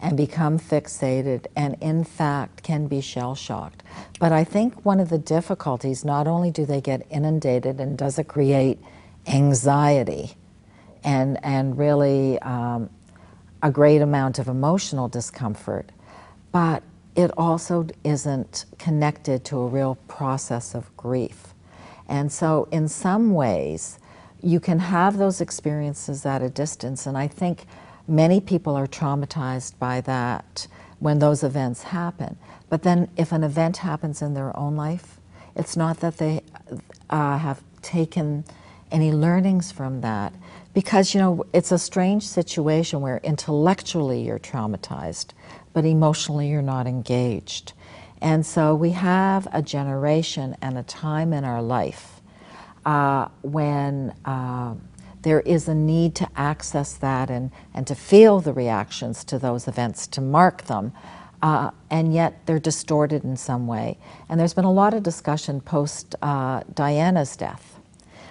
and 0.00 0.16
become 0.16 0.58
fixated 0.58 1.46
and 1.56 1.76
in 1.80 2.04
fact 2.04 2.62
can 2.62 2.86
be 2.86 3.00
shell 3.00 3.34
shocked. 3.34 3.82
But 4.20 4.32
I 4.32 4.44
think 4.44 4.84
one 4.84 5.00
of 5.00 5.08
the 5.08 5.18
difficulties, 5.18 6.04
not 6.04 6.26
only 6.26 6.50
do 6.50 6.66
they 6.66 6.80
get 6.80 7.06
inundated 7.10 7.80
and 7.80 7.96
does 7.96 8.18
it 8.18 8.28
create 8.28 8.78
anxiety 9.26 10.32
and, 11.02 11.42
and 11.42 11.78
really 11.78 12.38
um, 12.40 12.90
a 13.62 13.70
great 13.70 14.02
amount 14.02 14.38
of 14.38 14.48
emotional 14.48 15.08
discomfort, 15.08 15.90
but 16.52 16.82
it 17.14 17.30
also 17.36 17.86
isn't 18.04 18.66
connected 18.78 19.44
to 19.46 19.58
a 19.58 19.66
real 19.66 19.96
process 20.06 20.74
of 20.74 20.94
grief. 20.96 21.54
And 22.08 22.30
so, 22.30 22.68
in 22.70 22.88
some 22.88 23.32
ways, 23.32 23.98
you 24.42 24.60
can 24.60 24.78
have 24.78 25.16
those 25.16 25.40
experiences 25.40 26.24
at 26.26 26.42
a 26.42 26.48
distance, 26.50 27.06
and 27.06 27.16
I 27.16 27.26
think 27.26 27.64
many 28.06 28.40
people 28.40 28.76
are 28.76 28.86
traumatized 28.86 29.78
by 29.78 30.00
that 30.02 30.66
when 31.00 31.18
those 31.18 31.42
events 31.42 31.84
happen. 31.84 32.36
But 32.68 32.82
then, 32.82 33.08
if 33.16 33.32
an 33.32 33.42
event 33.42 33.78
happens 33.78 34.22
in 34.22 34.34
their 34.34 34.56
own 34.56 34.76
life, 34.76 35.18
it's 35.56 35.76
not 35.76 36.00
that 36.00 36.18
they 36.18 36.42
uh, 37.10 37.38
have 37.38 37.62
taken 37.82 38.44
any 38.92 39.10
learnings 39.10 39.72
from 39.72 40.00
that 40.02 40.32
because 40.76 41.14
you 41.14 41.20
know 41.20 41.42
it's 41.54 41.72
a 41.72 41.78
strange 41.78 42.22
situation 42.22 43.00
where 43.00 43.16
intellectually 43.24 44.20
you're 44.20 44.38
traumatized 44.38 45.32
but 45.72 45.84
emotionally 45.84 46.48
you're 46.48 46.62
not 46.62 46.86
engaged. 46.86 47.74
And 48.22 48.46
so 48.46 48.74
we 48.74 48.92
have 48.92 49.46
a 49.52 49.60
generation 49.60 50.56
and 50.62 50.78
a 50.78 50.82
time 50.82 51.34
in 51.34 51.44
our 51.44 51.60
life 51.60 52.22
uh, 52.86 53.28
when 53.42 54.14
uh, 54.24 54.74
there 55.20 55.40
is 55.40 55.68
a 55.68 55.74
need 55.74 56.14
to 56.14 56.28
access 56.34 56.94
that 56.94 57.28
and, 57.28 57.50
and 57.74 57.86
to 57.86 57.94
feel 57.94 58.40
the 58.40 58.54
reactions 58.54 59.22
to 59.24 59.38
those 59.38 59.68
events, 59.68 60.06
to 60.06 60.22
mark 60.22 60.64
them. 60.64 60.92
Uh, 61.42 61.72
and 61.90 62.14
yet 62.14 62.46
they're 62.46 62.58
distorted 62.58 63.22
in 63.22 63.36
some 63.36 63.66
way. 63.66 63.98
And 64.30 64.40
there's 64.40 64.54
been 64.54 64.64
a 64.64 64.72
lot 64.72 64.94
of 64.94 65.02
discussion 65.02 65.60
post 65.60 66.14
uh, 66.22 66.62
Diana's 66.74 67.36
death 67.36 67.75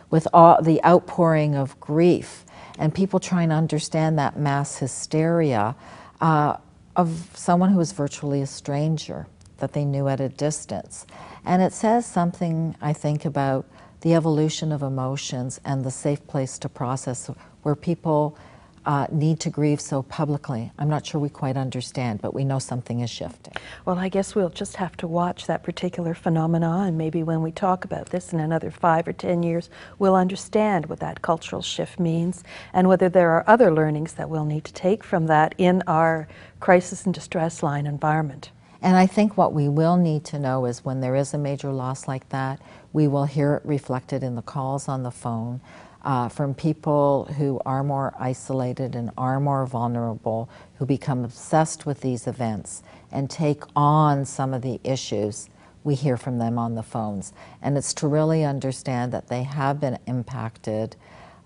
with 0.09 0.27
all 0.33 0.61
the 0.61 0.83
outpouring 0.83 1.55
of 1.55 1.79
grief 1.79 2.45
and 2.77 2.93
people 2.93 3.19
trying 3.19 3.49
to 3.49 3.55
understand 3.55 4.19
that 4.19 4.37
mass 4.37 4.77
hysteria 4.77 5.75
uh, 6.21 6.57
of 6.95 7.29
someone 7.33 7.71
who 7.71 7.77
was 7.77 7.91
virtually 7.91 8.41
a 8.41 8.47
stranger 8.47 9.27
that 9.57 9.73
they 9.73 9.85
knew 9.85 10.07
at 10.07 10.19
a 10.19 10.29
distance. 10.29 11.05
And 11.45 11.61
it 11.61 11.73
says 11.73 12.05
something, 12.05 12.75
I 12.81 12.93
think, 12.93 13.25
about 13.25 13.65
the 14.01 14.13
evolution 14.13 14.71
of 14.71 14.81
emotions 14.81 15.59
and 15.65 15.83
the 15.83 15.91
safe 15.91 16.25
place 16.27 16.59
to 16.59 16.69
process 16.69 17.29
where 17.63 17.75
people 17.75 18.37
uh, 18.85 19.07
need 19.11 19.39
to 19.41 19.49
grieve 19.49 19.81
so 19.81 20.03
publicly. 20.03 20.71
I'm 20.77 20.89
not 20.89 21.05
sure 21.05 21.19
we 21.19 21.29
quite 21.29 21.57
understand, 21.57 22.21
but 22.21 22.33
we 22.33 22.43
know 22.43 22.59
something 22.59 22.99
is 22.99 23.09
shifting. 23.09 23.53
Well, 23.85 23.97
I 23.97 24.09
guess 24.09 24.35
we'll 24.35 24.49
just 24.49 24.75
have 24.75 24.95
to 24.97 25.07
watch 25.07 25.47
that 25.47 25.63
particular 25.63 26.13
phenomena, 26.13 26.83
and 26.87 26.97
maybe 26.97 27.23
when 27.23 27.41
we 27.41 27.51
talk 27.51 27.83
about 27.85 28.07
this 28.09 28.31
in 28.31 28.39
another 28.39 28.71
five 28.71 29.07
or 29.07 29.13
ten 29.13 29.43
years, 29.43 29.69
we'll 29.97 30.15
understand 30.15 30.85
what 30.85 30.99
that 30.99 31.21
cultural 31.21 31.61
shift 31.61 31.99
means 31.99 32.43
and 32.73 32.87
whether 32.87 33.09
there 33.09 33.31
are 33.31 33.43
other 33.47 33.71
learnings 33.71 34.13
that 34.13 34.29
we'll 34.29 34.45
need 34.45 34.65
to 34.65 34.73
take 34.73 35.03
from 35.03 35.27
that 35.27 35.55
in 35.57 35.81
our 35.87 36.27
crisis 36.59 37.05
and 37.05 37.13
distress 37.13 37.63
line 37.63 37.87
environment. 37.87 38.51
And 38.81 38.95
I 38.95 39.07
think 39.07 39.35
what 39.35 39.53
we 39.53 39.67
will 39.67 39.97
need 39.97 40.25
to 40.25 40.37
know 40.37 40.65
is 40.65 40.85
when 40.85 41.01
there 41.01 41.15
is 41.15 41.33
a 41.33 41.39
major 41.39 41.71
loss 41.71 42.07
like 42.07 42.29
that, 42.29 42.61
we 42.93 43.07
will 43.07 43.25
hear 43.25 43.55
it 43.55 43.65
reflected 43.65 44.21
in 44.21 44.35
the 44.35 44.43
calls 44.43 44.87
on 44.87 45.01
the 45.01 45.11
phone 45.11 45.59
uh, 46.05 46.29
from 46.29 46.53
people 46.53 47.25
who 47.37 47.59
are 47.65 47.83
more 47.83 48.13
isolated 48.19 48.95
and 48.95 49.11
are 49.17 49.39
more 49.39 49.65
vulnerable, 49.65 50.47
who 50.77 50.85
become 50.85 51.25
obsessed 51.25 51.85
with 51.85 52.01
these 52.01 52.27
events 52.27 52.83
and 53.11 53.29
take 53.29 53.63
on 53.75 54.23
some 54.23 54.53
of 54.53 54.61
the 54.61 54.79
issues. 54.83 55.49
We 55.83 55.95
hear 55.95 56.15
from 56.15 56.37
them 56.37 56.57
on 56.59 56.75
the 56.75 56.83
phones. 56.83 57.33
And 57.61 57.77
it's 57.77 57.93
to 57.95 58.07
really 58.07 58.43
understand 58.43 59.11
that 59.13 59.27
they 59.27 59.43
have 59.43 59.79
been 59.79 59.97
impacted. 60.05 60.95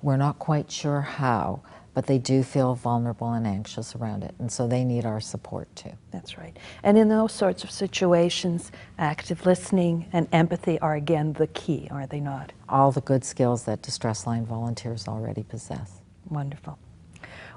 We're 0.01 0.17
not 0.17 0.39
quite 0.39 0.71
sure 0.71 1.01
how, 1.01 1.61
but 1.93 2.05
they 2.07 2.17
do 2.17 2.43
feel 2.43 2.75
vulnerable 2.75 3.31
and 3.33 3.45
anxious 3.47 3.95
around 3.95 4.23
it. 4.23 4.35
And 4.39 4.51
so 4.51 4.67
they 4.67 4.83
need 4.83 5.05
our 5.05 5.19
support 5.19 5.73
too. 5.75 5.91
That's 6.11 6.37
right. 6.37 6.55
And 6.83 6.97
in 6.97 7.09
those 7.09 7.31
sorts 7.31 7.63
of 7.63 7.71
situations, 7.71 8.71
active 8.97 9.45
listening 9.45 10.07
and 10.13 10.27
empathy 10.31 10.79
are 10.79 10.95
again 10.95 11.33
the 11.33 11.47
key, 11.47 11.87
are 11.91 12.07
they 12.07 12.19
not? 12.19 12.51
All 12.67 12.91
the 12.91 13.01
good 13.01 13.23
skills 13.23 13.63
that 13.63 13.81
distress 13.81 14.25
line 14.27 14.45
volunteers 14.45 15.07
already 15.07 15.43
possess. 15.43 16.01
Wonderful. 16.29 16.77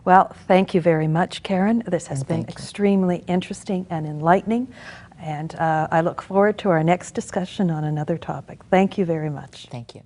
Well, 0.05 0.35
thank 0.49 0.75
you 0.75 0.81
very 0.81 1.07
much, 1.07 1.43
Karen. 1.43 1.83
This 1.87 2.09
has 2.09 2.21
And 2.21 2.29
been 2.29 2.41
you. 2.41 2.47
extremely 2.49 3.23
interesting 3.29 3.87
and 3.89 4.07
enlightening. 4.07 4.73
And 5.21 5.55
uh, 5.55 5.87
I 5.93 6.01
look 6.01 6.21
forward 6.21 6.59
to 6.59 6.71
our 6.71 6.83
next 6.83 7.13
discussion 7.15 7.71
on 7.71 7.85
another 7.85 8.19
topic. 8.19 8.65
Thank 8.71 8.99
you 8.99 9.05
very 9.05 9.31
much. 9.31 9.69
Thank 9.71 9.95
you. 9.95 10.03